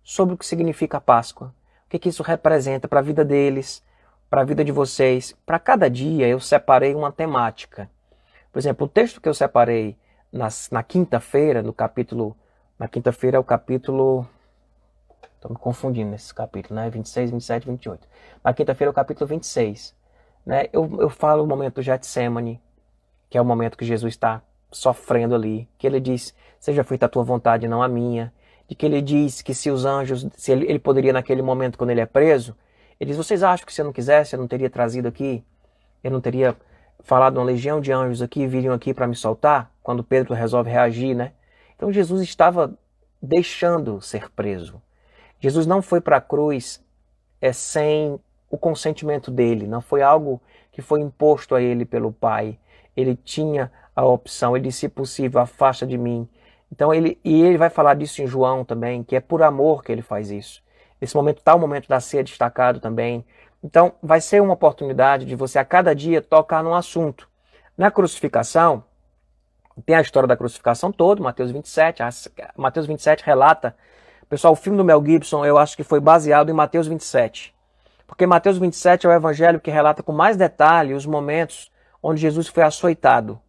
sobre 0.03 0.35
o 0.35 0.37
que 0.37 0.45
significa 0.45 0.97
a 0.97 1.01
Páscoa, 1.01 1.53
o 1.85 1.89
que, 1.89 1.99
que 1.99 2.09
isso 2.09 2.23
representa 2.23 2.87
para 2.87 2.99
a 2.99 3.03
vida 3.03 3.25
deles, 3.25 3.83
para 4.31 4.41
a 4.41 4.45
vida 4.45 4.63
de 4.63 4.71
vocês. 4.71 5.35
Para 5.45 5.59
cada 5.59 5.89
dia 5.89 6.25
eu 6.25 6.39
separei 6.39 6.95
uma 6.95 7.11
temática. 7.11 7.91
Por 8.49 8.59
exemplo, 8.59 8.85
o 8.85 8.89
texto 8.89 9.19
que 9.19 9.27
eu 9.27 9.33
separei 9.33 9.97
nas, 10.31 10.69
na 10.71 10.81
quinta-feira, 10.81 11.61
no 11.61 11.73
capítulo. 11.73 12.35
Na 12.79 12.87
quinta-feira 12.87 13.35
é 13.35 13.39
o 13.39 13.43
capítulo 13.43 14.25
Estou 15.35 15.51
me 15.51 15.57
confundindo 15.57 16.11
nesses 16.11 16.31
capítulos, 16.31 16.75
né? 16.81 16.89
26, 16.89 17.31
27, 17.31 17.67
28. 17.67 18.07
Na 18.43 18.53
quinta-feira 18.53 18.89
é 18.89 18.91
o 18.91 18.93
capítulo 18.93 19.27
26. 19.27 19.93
Né? 20.45 20.67
Eu, 20.71 21.01
eu 21.01 21.09
falo 21.09 21.43
o 21.43 21.47
momento 21.47 21.75
do 21.75 21.81
Getsemane, 21.81 22.61
que 23.27 23.37
é 23.37 23.41
o 23.41 23.45
momento 23.45 23.75
que 23.75 23.83
Jesus 23.83 24.13
está 24.13 24.41
sofrendo 24.71 25.33
ali, 25.33 25.67
que 25.79 25.87
ele 25.87 25.99
diz, 25.99 26.33
seja 26.59 26.83
feita 26.83 27.07
a 27.07 27.09
tua 27.09 27.23
vontade, 27.23 27.67
não 27.67 27.81
a 27.81 27.87
minha. 27.87 28.31
De 28.67 28.75
que 28.75 28.85
ele 28.85 29.01
diz 29.01 29.41
que 29.41 29.53
se 29.53 29.71
os 29.71 29.83
anjos, 29.83 30.27
se 30.37 30.51
ele, 30.51 30.69
ele 30.69 30.79
poderia 30.79 31.11
naquele 31.11 31.41
momento, 31.41 31.75
quando 31.75 31.89
ele 31.89 32.01
é 32.01 32.05
preso, 32.05 32.55
ele 33.01 33.07
diz, 33.09 33.17
vocês 33.17 33.41
acham 33.41 33.65
que 33.65 33.73
se 33.73 33.81
eu 33.81 33.85
não 33.85 33.91
quisesse, 33.91 34.35
eu 34.35 34.39
não 34.39 34.47
teria 34.47 34.69
trazido 34.69 35.07
aqui? 35.07 35.43
Eu 36.03 36.11
não 36.11 36.21
teria 36.21 36.55
falado 36.99 37.37
uma 37.37 37.43
legião 37.43 37.81
de 37.81 37.91
anjos 37.91 38.21
aqui, 38.21 38.45
viriam 38.45 38.75
aqui 38.75 38.93
para 38.93 39.07
me 39.07 39.15
soltar? 39.15 39.71
Quando 39.81 40.03
Pedro 40.03 40.35
resolve 40.35 40.69
reagir, 40.69 41.15
né? 41.15 41.31
Então 41.75 41.91
Jesus 41.91 42.21
estava 42.21 42.77
deixando 43.19 43.99
ser 44.01 44.29
preso. 44.29 44.79
Jesus 45.39 45.65
não 45.65 45.81
foi 45.81 45.99
para 45.99 46.17
a 46.17 46.21
cruz 46.21 46.79
é, 47.41 47.51
sem 47.51 48.19
o 48.51 48.55
consentimento 48.55 49.31
dele, 49.31 49.65
não 49.65 49.81
foi 49.81 50.03
algo 50.03 50.39
que 50.71 50.83
foi 50.83 51.01
imposto 51.01 51.55
a 51.55 51.61
ele 51.61 51.85
pelo 51.85 52.13
Pai. 52.13 52.59
Ele 52.95 53.15
tinha 53.15 53.71
a 53.95 54.05
opção, 54.05 54.55
ele 54.55 54.67
disse, 54.67 54.81
se 54.81 54.89
possível, 54.89 55.41
afasta 55.41 55.87
de 55.87 55.97
mim. 55.97 56.29
Então 56.71 56.93
ele 56.93 57.19
e 57.25 57.41
ele 57.41 57.57
vai 57.57 57.71
falar 57.71 57.95
disso 57.95 58.21
em 58.21 58.27
João 58.27 58.63
também, 58.63 59.01
que 59.01 59.15
é 59.15 59.19
por 59.19 59.41
amor 59.41 59.83
que 59.83 59.91
ele 59.91 60.03
faz 60.03 60.29
isso. 60.29 60.61
Esse 61.01 61.15
momento 61.15 61.39
está 61.39 61.55
o 61.55 61.59
momento 61.59 61.89
da 61.89 61.99
ceia 61.99 62.23
destacado 62.23 62.79
também. 62.79 63.25
Então 63.63 63.93
vai 64.01 64.21
ser 64.21 64.41
uma 64.41 64.53
oportunidade 64.53 65.25
de 65.25 65.35
você 65.35 65.57
a 65.57 65.65
cada 65.65 65.95
dia 65.95 66.21
tocar 66.21 66.63
num 66.63 66.75
assunto. 66.75 67.27
Na 67.77 67.89
crucificação, 67.89 68.83
tem 69.85 69.95
a 69.95 70.01
história 70.01 70.27
da 70.27 70.37
crucificação 70.37 70.91
toda, 70.91 71.21
Mateus 71.21 71.51
27. 71.51 72.03
Mateus 72.55 72.85
27 72.85 73.23
relata. 73.25 73.75
Pessoal, 74.29 74.53
o 74.53 74.55
filme 74.55 74.77
do 74.77 74.85
Mel 74.85 75.03
Gibson 75.03 75.43
eu 75.43 75.57
acho 75.57 75.75
que 75.75 75.83
foi 75.83 75.99
baseado 75.99 76.49
em 76.49 76.53
Mateus 76.53 76.87
27. 76.87 77.53
Porque 78.05 78.27
Mateus 78.27 78.57
27 78.57 79.07
é 79.07 79.09
o 79.09 79.13
evangelho 79.13 79.59
que 79.59 79.71
relata 79.71 80.03
com 80.03 80.11
mais 80.11 80.37
detalhe 80.37 80.93
os 80.93 81.05
momentos 81.05 81.71
onde 82.03 82.21
Jesus 82.21 82.47
foi 82.47 82.63
açoitado, 82.63 83.39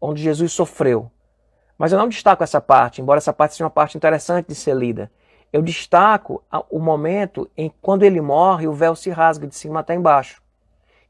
onde 0.00 0.22
Jesus 0.22 0.52
sofreu. 0.52 1.10
Mas 1.76 1.92
eu 1.92 1.98
não 1.98 2.08
destaco 2.08 2.42
essa 2.42 2.60
parte, 2.60 3.02
embora 3.02 3.18
essa 3.18 3.32
parte 3.32 3.54
seja 3.54 3.64
uma 3.64 3.70
parte 3.70 3.96
interessante 3.96 4.46
de 4.48 4.54
ser 4.54 4.74
lida. 4.74 5.10
Eu 5.52 5.62
destaco 5.62 6.42
o 6.70 6.78
momento 6.78 7.48
em 7.56 7.72
quando 7.80 8.02
ele 8.02 8.20
morre, 8.20 8.66
o 8.66 8.72
véu 8.72 8.94
se 8.94 9.10
rasga 9.10 9.46
de 9.46 9.54
cima 9.54 9.80
até 9.80 9.94
embaixo. 9.94 10.42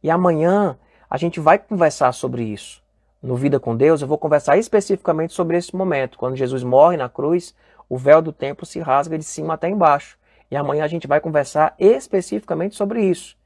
E 0.02 0.10
amanhã 0.10 0.78
a 1.08 1.16
gente 1.16 1.40
vai 1.40 1.58
conversar 1.58 2.12
sobre 2.12 2.44
isso. 2.44 2.82
No 3.22 3.34
Vida 3.34 3.58
com 3.58 3.76
Deus, 3.76 4.02
eu 4.02 4.08
vou 4.08 4.18
conversar 4.18 4.56
especificamente 4.56 5.32
sobre 5.32 5.56
esse 5.56 5.74
momento, 5.74 6.18
quando 6.18 6.36
Jesus 6.36 6.62
morre 6.62 6.96
na 6.96 7.08
cruz, 7.08 7.54
o 7.88 7.96
véu 7.96 8.20
do 8.20 8.32
templo 8.32 8.66
se 8.66 8.78
rasga 8.78 9.18
de 9.18 9.24
cima 9.24 9.54
até 9.54 9.68
embaixo. 9.68 10.18
E 10.50 10.56
amanhã 10.56 10.84
a 10.84 10.88
gente 10.88 11.06
vai 11.06 11.20
conversar 11.20 11.74
especificamente 11.78 12.76
sobre 12.76 13.02
isso. 13.02 13.36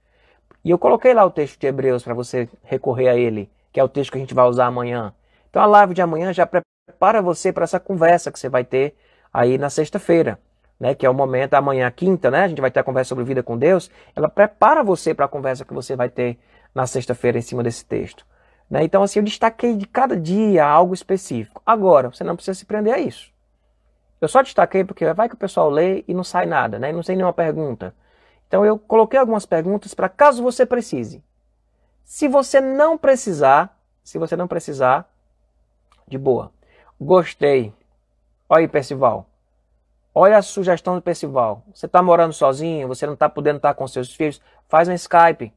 E 0.62 0.70
eu 0.70 0.78
coloquei 0.78 1.14
lá 1.14 1.24
o 1.24 1.30
texto 1.30 1.58
de 1.58 1.66
Hebreus 1.66 2.02
para 2.02 2.12
você 2.12 2.48
recorrer 2.62 3.08
a 3.08 3.16
ele, 3.16 3.50
que 3.72 3.80
é 3.80 3.84
o 3.84 3.88
texto 3.88 4.12
que 4.12 4.18
a 4.18 4.20
gente 4.20 4.34
vai 4.34 4.46
usar 4.46 4.66
amanhã. 4.66 5.14
Então 5.48 5.62
a 5.62 5.66
live 5.66 5.94
de 5.94 6.02
amanhã 6.02 6.32
já 6.32 6.46
prepara 6.46 7.22
você 7.22 7.52
para 7.52 7.64
essa 7.64 7.80
conversa 7.80 8.30
que 8.30 8.38
você 8.38 8.48
vai 8.48 8.64
ter 8.64 8.94
aí 9.32 9.56
na 9.56 9.70
sexta-feira, 9.70 10.38
né? 10.80 10.94
Que 10.94 11.04
é 11.04 11.10
o 11.10 11.14
momento 11.14 11.54
amanhã, 11.54 11.90
quinta, 11.90 12.30
né? 12.30 12.44
A 12.44 12.48
gente 12.48 12.60
vai 12.60 12.70
ter 12.70 12.80
a 12.80 12.84
conversa 12.84 13.10
sobre 13.10 13.22
vida 13.22 13.42
com 13.42 13.58
Deus. 13.58 13.90
Ela 14.16 14.28
prepara 14.28 14.82
você 14.82 15.12
para 15.12 15.26
a 15.26 15.28
conversa 15.28 15.64
que 15.64 15.74
você 15.74 15.94
vai 15.94 16.08
ter 16.08 16.38
na 16.74 16.86
sexta-feira 16.86 17.38
em 17.38 17.42
cima 17.42 17.62
desse 17.62 17.84
texto. 17.84 18.26
Né? 18.70 18.84
Então, 18.84 19.02
assim, 19.02 19.18
eu 19.18 19.24
destaquei 19.24 19.76
de 19.76 19.86
cada 19.86 20.16
dia 20.16 20.64
algo 20.64 20.94
específico. 20.94 21.60
Agora, 21.66 22.08
você 22.10 22.24
não 22.24 22.34
precisa 22.34 22.58
se 22.58 22.64
prender 22.64 22.94
a 22.94 22.98
isso. 22.98 23.30
Eu 24.20 24.28
só 24.28 24.42
destaquei 24.42 24.84
porque 24.84 25.12
vai 25.12 25.28
que 25.28 25.34
o 25.34 25.38
pessoal 25.38 25.68
lê 25.68 26.04
e 26.06 26.14
não 26.14 26.24
sai 26.24 26.46
nada, 26.46 26.78
né? 26.78 26.92
Não 26.92 27.02
tem 27.02 27.16
nenhuma 27.16 27.32
pergunta. 27.32 27.94
Então 28.46 28.64
eu 28.64 28.78
coloquei 28.78 29.18
algumas 29.18 29.46
perguntas 29.46 29.94
para 29.94 30.08
caso 30.08 30.42
você 30.42 30.66
precise. 30.66 31.22
Se 32.04 32.28
você 32.28 32.60
não 32.60 32.98
precisar, 32.98 33.78
se 34.02 34.18
você 34.18 34.36
não 34.36 34.48
precisar, 34.48 35.08
de 36.06 36.18
boa. 36.18 36.52
Gostei. 37.00 37.72
Olha 38.48 38.62
aí, 38.62 38.68
Percival. 38.68 39.29
Olha 40.12 40.38
a 40.38 40.42
sugestão 40.42 40.96
do 40.96 41.02
Percival. 41.02 41.62
Você 41.72 41.86
está 41.86 42.02
morando 42.02 42.32
sozinho, 42.32 42.88
você 42.88 43.06
não 43.06 43.14
está 43.14 43.28
podendo 43.28 43.56
estar 43.56 43.74
com 43.74 43.86
seus 43.86 44.12
filhos, 44.12 44.40
faz 44.68 44.88
um 44.88 44.92
Skype, 44.92 45.52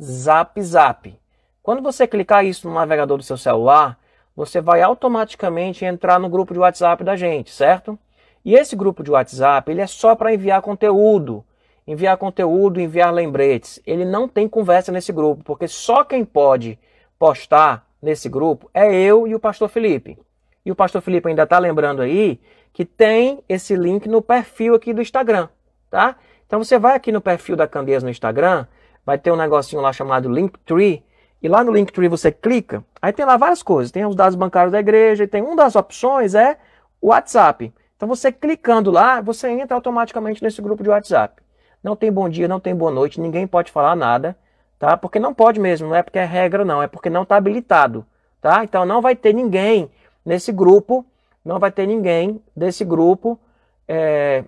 zap 0.00 0.62
zap. 0.62 1.20
Quando 1.62 1.82
você 1.82 2.06
clicar 2.06 2.44
isso 2.44 2.68
no 2.68 2.74
navegador 2.74 3.18
do 3.18 3.22
seu 3.22 3.36
celular, 3.36 3.98
você 4.34 4.60
vai 4.60 4.82
automaticamente 4.82 5.84
entrar 5.84 6.18
no 6.18 6.28
grupo 6.28 6.52
de 6.52 6.60
WhatsApp 6.60 7.04
da 7.04 7.16
gente, 7.16 7.50
certo? 7.50 7.98
E 8.44 8.54
esse 8.54 8.76
grupo 8.76 9.02
de 9.02 9.10
WhatsApp, 9.10 9.70
ele 9.70 9.80
é 9.80 9.86
só 9.86 10.14
para 10.14 10.32
enviar 10.32 10.62
conteúdo, 10.62 11.44
enviar 11.86 12.16
conteúdo, 12.16 12.80
enviar 12.80 13.12
lembretes. 13.12 13.80
Ele 13.86 14.04
não 14.04 14.28
tem 14.28 14.48
conversa 14.48 14.92
nesse 14.92 15.12
grupo, 15.12 15.42
porque 15.44 15.66
só 15.66 16.04
quem 16.04 16.24
pode 16.24 16.78
postar 17.18 17.85
nesse 18.00 18.28
grupo 18.28 18.70
é 18.72 18.94
eu 18.94 19.26
e 19.26 19.34
o 19.34 19.40
pastor 19.40 19.68
Felipe. 19.68 20.18
E 20.64 20.70
o 20.70 20.76
pastor 20.76 21.00
Felipe 21.00 21.28
ainda 21.28 21.44
está 21.44 21.58
lembrando 21.58 22.02
aí 22.02 22.40
que 22.72 22.84
tem 22.84 23.42
esse 23.48 23.74
link 23.76 24.08
no 24.08 24.20
perfil 24.20 24.74
aqui 24.74 24.92
do 24.92 25.00
Instagram, 25.00 25.48
tá? 25.90 26.16
Então 26.46 26.62
você 26.62 26.78
vai 26.78 26.94
aqui 26.94 27.10
no 27.10 27.20
perfil 27.20 27.56
da 27.56 27.66
Candeias 27.66 28.02
no 28.02 28.10
Instagram, 28.10 28.66
vai 29.04 29.18
ter 29.18 29.30
um 29.30 29.36
negocinho 29.36 29.80
lá 29.80 29.92
chamado 29.92 30.28
Linktree, 30.28 31.04
e 31.42 31.48
lá 31.48 31.62
no 31.62 31.72
Linktree 31.72 32.08
você 32.08 32.32
clica, 32.32 32.84
aí 33.00 33.12
tem 33.12 33.24
lá 33.24 33.36
várias 33.36 33.62
coisas. 33.62 33.92
Tem 33.92 34.04
os 34.04 34.16
dados 34.16 34.34
bancários 34.34 34.72
da 34.72 34.80
igreja, 34.80 35.24
e 35.24 35.26
tem 35.26 35.42
uma 35.42 35.56
das 35.56 35.76
opções 35.76 36.34
é 36.34 36.58
o 37.00 37.08
WhatsApp. 37.08 37.72
Então 37.96 38.08
você 38.08 38.32
clicando 38.32 38.90
lá, 38.90 39.20
você 39.20 39.48
entra 39.48 39.76
automaticamente 39.76 40.42
nesse 40.42 40.60
grupo 40.60 40.82
de 40.82 40.90
WhatsApp. 40.90 41.42
Não 41.82 41.94
tem 41.94 42.10
bom 42.10 42.28
dia, 42.28 42.48
não 42.48 42.58
tem 42.60 42.74
boa 42.74 42.90
noite, 42.90 43.20
ninguém 43.20 43.46
pode 43.46 43.70
falar 43.70 43.94
nada, 43.94 44.36
tá? 44.78 44.96
Porque 44.96 45.18
não 45.18 45.34
pode 45.34 45.60
mesmo, 45.60 45.88
não 45.88 45.96
é 45.96 46.02
porque 46.02 46.18
é 46.18 46.24
regra 46.24 46.64
não, 46.64 46.82
é 46.82 46.86
porque 46.86 47.10
não 47.10 47.22
está 47.22 47.36
habilitado, 47.36 48.06
tá? 48.40 48.64
Então 48.64 48.84
não 48.84 49.00
vai 49.00 49.14
ter 49.14 49.32
ninguém 49.32 49.90
nesse 50.24 50.52
grupo, 50.52 51.04
não 51.44 51.58
vai 51.58 51.70
ter 51.70 51.86
ninguém 51.86 52.42
desse 52.54 52.84
grupo 52.84 53.38
é, 53.86 54.44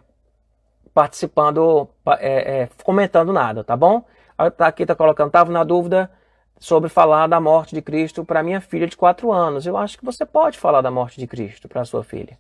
participando, 0.92 1.88
é, 2.18 2.62
é, 2.62 2.68
comentando 2.82 3.32
nada, 3.32 3.62
tá 3.62 3.76
bom? 3.76 4.04
Aqui 4.58 4.82
está 4.82 4.94
colocando, 4.94 5.28
estava 5.28 5.50
na 5.50 5.64
dúvida, 5.64 6.10
sobre 6.58 6.88
falar 6.88 7.26
da 7.28 7.40
morte 7.40 7.74
de 7.74 7.82
Cristo 7.82 8.24
para 8.24 8.42
minha 8.42 8.60
filha 8.60 8.86
de 8.86 8.96
4 8.96 9.30
anos. 9.32 9.66
Eu 9.66 9.76
acho 9.76 9.96
que 9.96 10.04
você 10.04 10.26
pode 10.26 10.58
falar 10.58 10.80
da 10.80 10.90
morte 10.90 11.18
de 11.18 11.26
Cristo 11.26 11.68
para 11.68 11.84
sua 11.84 12.02
filha. 12.02 12.36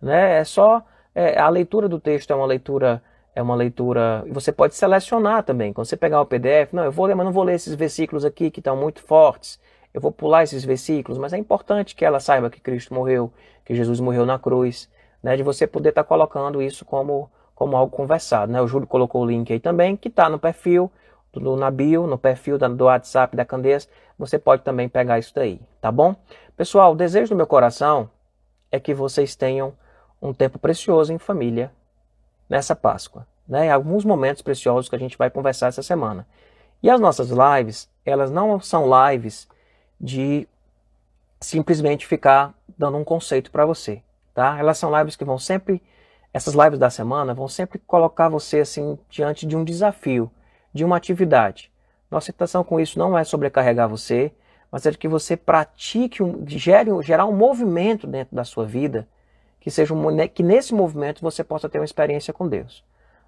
Né? 0.00 0.38
É 0.38 0.44
só 0.44 0.82
é, 1.14 1.38
a 1.38 1.48
leitura 1.48 1.88
do 1.88 2.00
texto 2.00 2.30
é 2.30 2.34
uma 2.34 2.46
leitura 2.46 3.02
é 3.34 3.42
uma 3.42 3.54
leitura 3.54 4.24
você 4.28 4.52
pode 4.52 4.74
selecionar 4.74 5.42
também. 5.42 5.72
Quando 5.72 5.86
você 5.86 5.96
pegar 5.96 6.20
o 6.20 6.26
PDF, 6.26 6.72
não, 6.72 6.84
eu 6.84 6.92
vou 6.92 7.06
ler, 7.06 7.14
mas 7.14 7.24
não 7.24 7.32
vou 7.32 7.44
ler 7.44 7.54
esses 7.54 7.74
versículos 7.74 8.24
aqui 8.24 8.50
que 8.50 8.60
estão 8.60 8.76
muito 8.76 9.02
fortes. 9.02 9.58
Eu 9.92 10.00
vou 10.00 10.12
pular 10.12 10.42
esses 10.42 10.64
versículos, 10.64 11.18
mas 11.18 11.32
é 11.32 11.38
importante 11.38 11.94
que 11.94 12.04
ela 12.04 12.20
saiba 12.20 12.50
que 12.50 12.60
Cristo 12.60 12.94
morreu, 12.94 13.32
que 13.64 13.74
Jesus 13.74 14.00
morreu 14.00 14.24
na 14.24 14.38
cruz, 14.38 14.88
né? 15.22 15.36
De 15.36 15.42
você 15.42 15.66
poder 15.66 15.90
estar 15.90 16.04
tá 16.04 16.08
colocando 16.08 16.62
isso 16.62 16.84
como 16.84 17.30
como 17.54 17.76
algo 17.76 17.94
conversado, 17.94 18.50
né? 18.50 18.62
O 18.62 18.66
Júlio 18.66 18.86
colocou 18.86 19.22
o 19.22 19.26
link 19.26 19.52
aí 19.52 19.60
também, 19.60 19.94
que 19.94 20.08
está 20.08 20.30
no 20.30 20.38
perfil 20.38 20.90
no, 21.38 21.56
na 21.56 21.70
bio, 21.70 22.06
no 22.06 22.18
perfil 22.18 22.58
do 22.58 22.84
WhatsApp 22.84 23.36
da 23.36 23.44
Candeias, 23.44 23.88
você 24.18 24.38
pode 24.38 24.62
também 24.62 24.88
pegar 24.88 25.18
isso 25.18 25.32
daí, 25.34 25.60
tá 25.80 25.92
bom? 25.92 26.16
Pessoal, 26.56 26.92
o 26.92 26.96
desejo 26.96 27.30
do 27.30 27.36
meu 27.36 27.46
coração 27.46 28.10
é 28.72 28.80
que 28.80 28.92
vocês 28.92 29.36
tenham 29.36 29.72
um 30.20 30.32
tempo 30.32 30.58
precioso 30.58 31.12
em 31.12 31.18
família 31.18 31.70
nessa 32.50 32.74
Páscoa. 32.74 33.26
Né? 33.48 33.70
Alguns 33.70 34.04
momentos 34.04 34.42
preciosos 34.42 34.88
que 34.88 34.96
a 34.96 34.98
gente 34.98 35.16
vai 35.16 35.30
conversar 35.30 35.68
essa 35.68 35.82
semana. 35.82 36.26
E 36.82 36.90
as 36.90 37.00
nossas 37.00 37.30
lives, 37.30 37.88
elas 38.04 38.30
não 38.30 38.58
são 38.60 38.86
lives 39.08 39.48
de 40.00 40.48
simplesmente 41.40 42.06
ficar 42.06 42.52
dando 42.76 42.98
um 42.98 43.04
conceito 43.04 43.50
para 43.50 43.64
você, 43.64 44.02
tá? 44.34 44.58
Elas 44.58 44.78
são 44.78 44.96
lives 44.98 45.16
que 45.16 45.24
vão 45.24 45.38
sempre, 45.38 45.82
essas 46.32 46.54
lives 46.54 46.78
da 46.78 46.90
semana 46.90 47.34
vão 47.34 47.48
sempre 47.48 47.78
colocar 47.78 48.28
você 48.28 48.60
assim 48.60 48.98
diante 49.08 49.46
de 49.46 49.56
um 49.56 49.64
desafio, 49.64 50.30
de 50.72 50.84
uma 50.84 50.96
atividade. 50.96 51.70
Nossa 52.10 52.30
intenção 52.30 52.64
com 52.64 52.80
isso 52.80 52.98
não 52.98 53.16
é 53.16 53.24
sobrecarregar 53.24 53.88
você, 53.88 54.32
mas 54.70 54.86
é 54.86 54.90
de 54.90 54.98
que 54.98 55.08
você 55.08 55.36
pratique, 55.36 56.22
um, 56.22 56.44
gere, 56.46 56.90
gerar 57.02 57.26
um 57.26 57.36
movimento 57.36 58.06
dentro 58.06 58.34
da 58.34 58.44
sua 58.44 58.64
vida, 58.64 59.06
que 59.60 59.70
seja 59.70 59.94
um, 59.94 60.10
né, 60.10 60.26
que 60.26 60.42
nesse 60.42 60.74
movimento 60.74 61.20
você 61.20 61.44
possa 61.44 61.68
ter 61.68 61.78
uma 61.78 61.84
experiência 61.84 62.32
com 62.32 62.48
Deus, 62.48 62.82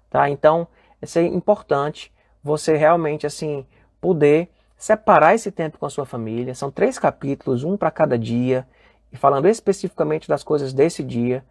tá? 0.09 0.29
Então, 0.29 0.67
é 1.01 1.21
importante 1.21 2.11
você 2.43 2.75
realmente 2.75 3.25
assim 3.27 3.65
poder 4.01 4.49
separar 4.75 5.33
esse 5.33 5.51
tempo 5.51 5.77
com 5.77 5.85
a 5.85 5.89
sua 5.89 6.05
família. 6.05 6.53
São 6.55 6.69
três 6.69 6.99
capítulos, 6.99 7.63
um 7.63 7.77
para 7.77 7.91
cada 7.91 8.17
dia, 8.17 8.67
e 9.11 9.17
falando 9.17 9.47
especificamente 9.47 10.27
das 10.27 10.43
coisas 10.43 10.73
desse 10.73 11.03
dia, 11.03 11.43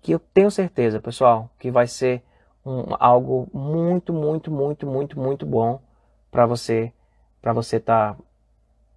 que 0.00 0.12
eu 0.12 0.18
tenho 0.18 0.50
certeza, 0.50 1.00
pessoal, 1.00 1.50
que 1.58 1.70
vai 1.70 1.86
ser 1.88 2.22
um, 2.64 2.94
algo 3.00 3.48
muito, 3.52 4.12
muito, 4.12 4.50
muito, 4.52 4.86
muito, 4.86 5.18
muito 5.18 5.46
bom 5.46 5.80
para 6.30 6.46
você, 6.46 6.92
para 7.40 7.52
você 7.52 7.76
estar 7.76 8.14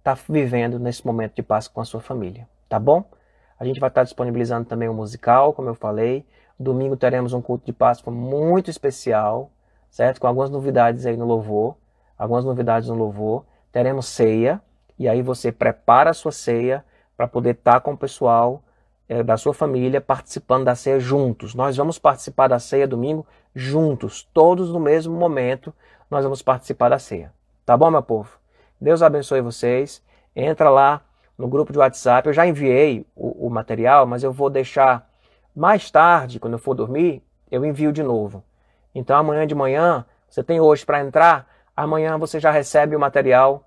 tá, 0.02 0.14
tá 0.14 0.22
vivendo 0.28 0.78
nesse 0.78 1.04
momento 1.04 1.34
de 1.34 1.42
paz 1.42 1.66
com 1.66 1.80
a 1.80 1.84
sua 1.84 2.00
família, 2.00 2.48
tá 2.68 2.78
bom? 2.78 3.04
A 3.60 3.64
gente 3.66 3.78
vai 3.78 3.90
estar 3.90 4.04
disponibilizando 4.04 4.64
também 4.64 4.88
o 4.88 4.92
um 4.92 4.94
musical, 4.94 5.52
como 5.52 5.68
eu 5.68 5.74
falei. 5.74 6.24
Domingo 6.58 6.96
teremos 6.96 7.34
um 7.34 7.42
culto 7.42 7.66
de 7.66 7.74
Páscoa 7.74 8.10
muito 8.10 8.70
especial, 8.70 9.50
certo? 9.90 10.18
Com 10.18 10.26
algumas 10.26 10.48
novidades 10.48 11.04
aí 11.04 11.14
no 11.14 11.26
louvor, 11.26 11.76
algumas 12.16 12.42
novidades 12.42 12.88
no 12.88 12.94
louvor. 12.94 13.44
Teremos 13.70 14.06
ceia, 14.06 14.62
e 14.98 15.06
aí 15.06 15.20
você 15.20 15.52
prepara 15.52 16.08
a 16.08 16.14
sua 16.14 16.32
ceia 16.32 16.82
para 17.14 17.28
poder 17.28 17.50
estar 17.50 17.74
tá 17.74 17.80
com 17.80 17.92
o 17.92 17.98
pessoal 17.98 18.62
é, 19.06 19.22
da 19.22 19.36
sua 19.36 19.52
família 19.52 20.00
participando 20.00 20.64
da 20.64 20.74
ceia 20.74 20.98
juntos. 20.98 21.54
Nós 21.54 21.76
vamos 21.76 21.98
participar 21.98 22.48
da 22.48 22.58
ceia 22.58 22.88
domingo 22.88 23.26
juntos, 23.54 24.22
todos 24.32 24.72
no 24.72 24.80
mesmo 24.80 25.14
momento, 25.14 25.74
nós 26.10 26.24
vamos 26.24 26.40
participar 26.40 26.88
da 26.88 26.98
ceia. 26.98 27.30
Tá 27.66 27.76
bom, 27.76 27.90
meu 27.90 28.02
povo? 28.02 28.38
Deus 28.80 29.02
abençoe 29.02 29.42
vocês. 29.42 30.02
Entra 30.34 30.70
lá 30.70 31.02
no 31.40 31.48
grupo 31.48 31.72
de 31.72 31.78
WhatsApp. 31.78 32.28
Eu 32.28 32.32
já 32.32 32.46
enviei 32.46 33.06
o, 33.16 33.46
o 33.46 33.50
material, 33.50 34.06
mas 34.06 34.22
eu 34.22 34.32
vou 34.32 34.50
deixar 34.50 35.08
mais 35.56 35.90
tarde, 35.90 36.38
quando 36.38 36.52
eu 36.52 36.58
for 36.58 36.74
dormir, 36.74 37.22
eu 37.50 37.64
envio 37.64 37.92
de 37.92 38.02
novo. 38.02 38.44
Então 38.94 39.16
amanhã 39.16 39.46
de 39.46 39.54
manhã, 39.54 40.04
você 40.28 40.42
tem 40.44 40.60
hoje 40.60 40.84
para 40.84 41.00
entrar, 41.00 41.48
amanhã 41.76 42.18
você 42.18 42.38
já 42.38 42.50
recebe 42.50 42.94
o 42.94 43.00
material, 43.00 43.66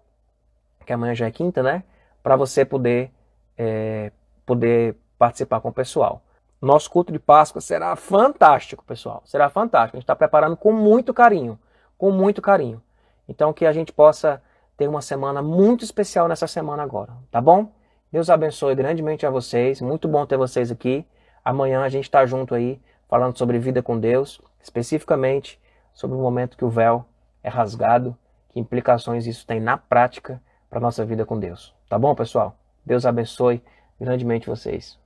que 0.86 0.94
amanhã 0.94 1.16
já 1.16 1.26
é 1.26 1.32
quinta, 1.32 1.64
né? 1.64 1.84
Para 2.22 2.36
você 2.36 2.64
poder 2.64 3.12
é, 3.58 4.12
poder 4.46 4.96
participar 5.18 5.60
com 5.60 5.70
o 5.70 5.74
pessoal. 5.74 6.22
Nosso 6.62 6.90
culto 6.90 7.12
de 7.12 7.20
Páscoa 7.20 7.60
será 7.60 7.96
fantástico, 7.96 8.86
pessoal. 8.86 9.22
Será 9.26 9.50
fantástico. 9.50 9.98
A 9.98 10.00
gente 10.00 10.06
está 10.06 10.16
preparando 10.16 10.56
com 10.56 10.72
muito 10.72 11.14
carinho, 11.14 11.60
com 11.98 12.12
muito 12.12 12.42
carinho. 12.42 12.82
Então 13.28 13.52
que 13.52 13.66
a 13.66 13.74
gente 13.74 13.92
possa 13.92 14.42
ter 14.78 14.88
uma 14.88 15.02
semana 15.02 15.42
muito 15.42 15.84
especial 15.84 16.28
nessa 16.28 16.48
semana 16.48 16.84
agora, 16.84 17.14
tá 17.32 17.40
bom? 17.40 17.72
Deus 18.12 18.30
abençoe 18.30 18.76
grandemente 18.76 19.26
a 19.26 19.30
vocês. 19.30 19.82
Muito 19.82 20.08
bom 20.08 20.26
ter 20.26 20.38
vocês 20.38 20.72
aqui. 20.72 21.06
Amanhã 21.44 21.82
a 21.82 21.90
gente 21.90 22.06
está 22.06 22.26
junto 22.26 22.54
aí 22.54 22.80
falando 23.10 23.38
sobre 23.38 23.58
vida 23.60 23.82
com 23.82 24.00
Deus, 24.00 24.40
especificamente 24.62 25.60
sobre 25.94 26.16
o 26.16 26.20
momento 26.20 26.56
que 26.56 26.66
o 26.66 26.70
véu 26.70 27.06
é 27.44 27.50
rasgado, 27.50 28.16
que 28.50 28.60
implicações 28.60 29.28
isso 29.28 29.46
tem 29.46 29.60
na 29.60 29.78
prática 29.78 30.42
para 30.70 30.80
nossa 30.80 31.04
vida 31.04 31.26
com 31.26 31.40
Deus. 31.40 31.76
Tá 31.90 31.98
bom, 31.98 32.16
pessoal? 32.16 32.56
Deus 32.86 33.06
abençoe 33.06 33.64
grandemente 34.00 34.48
vocês. 34.48 35.03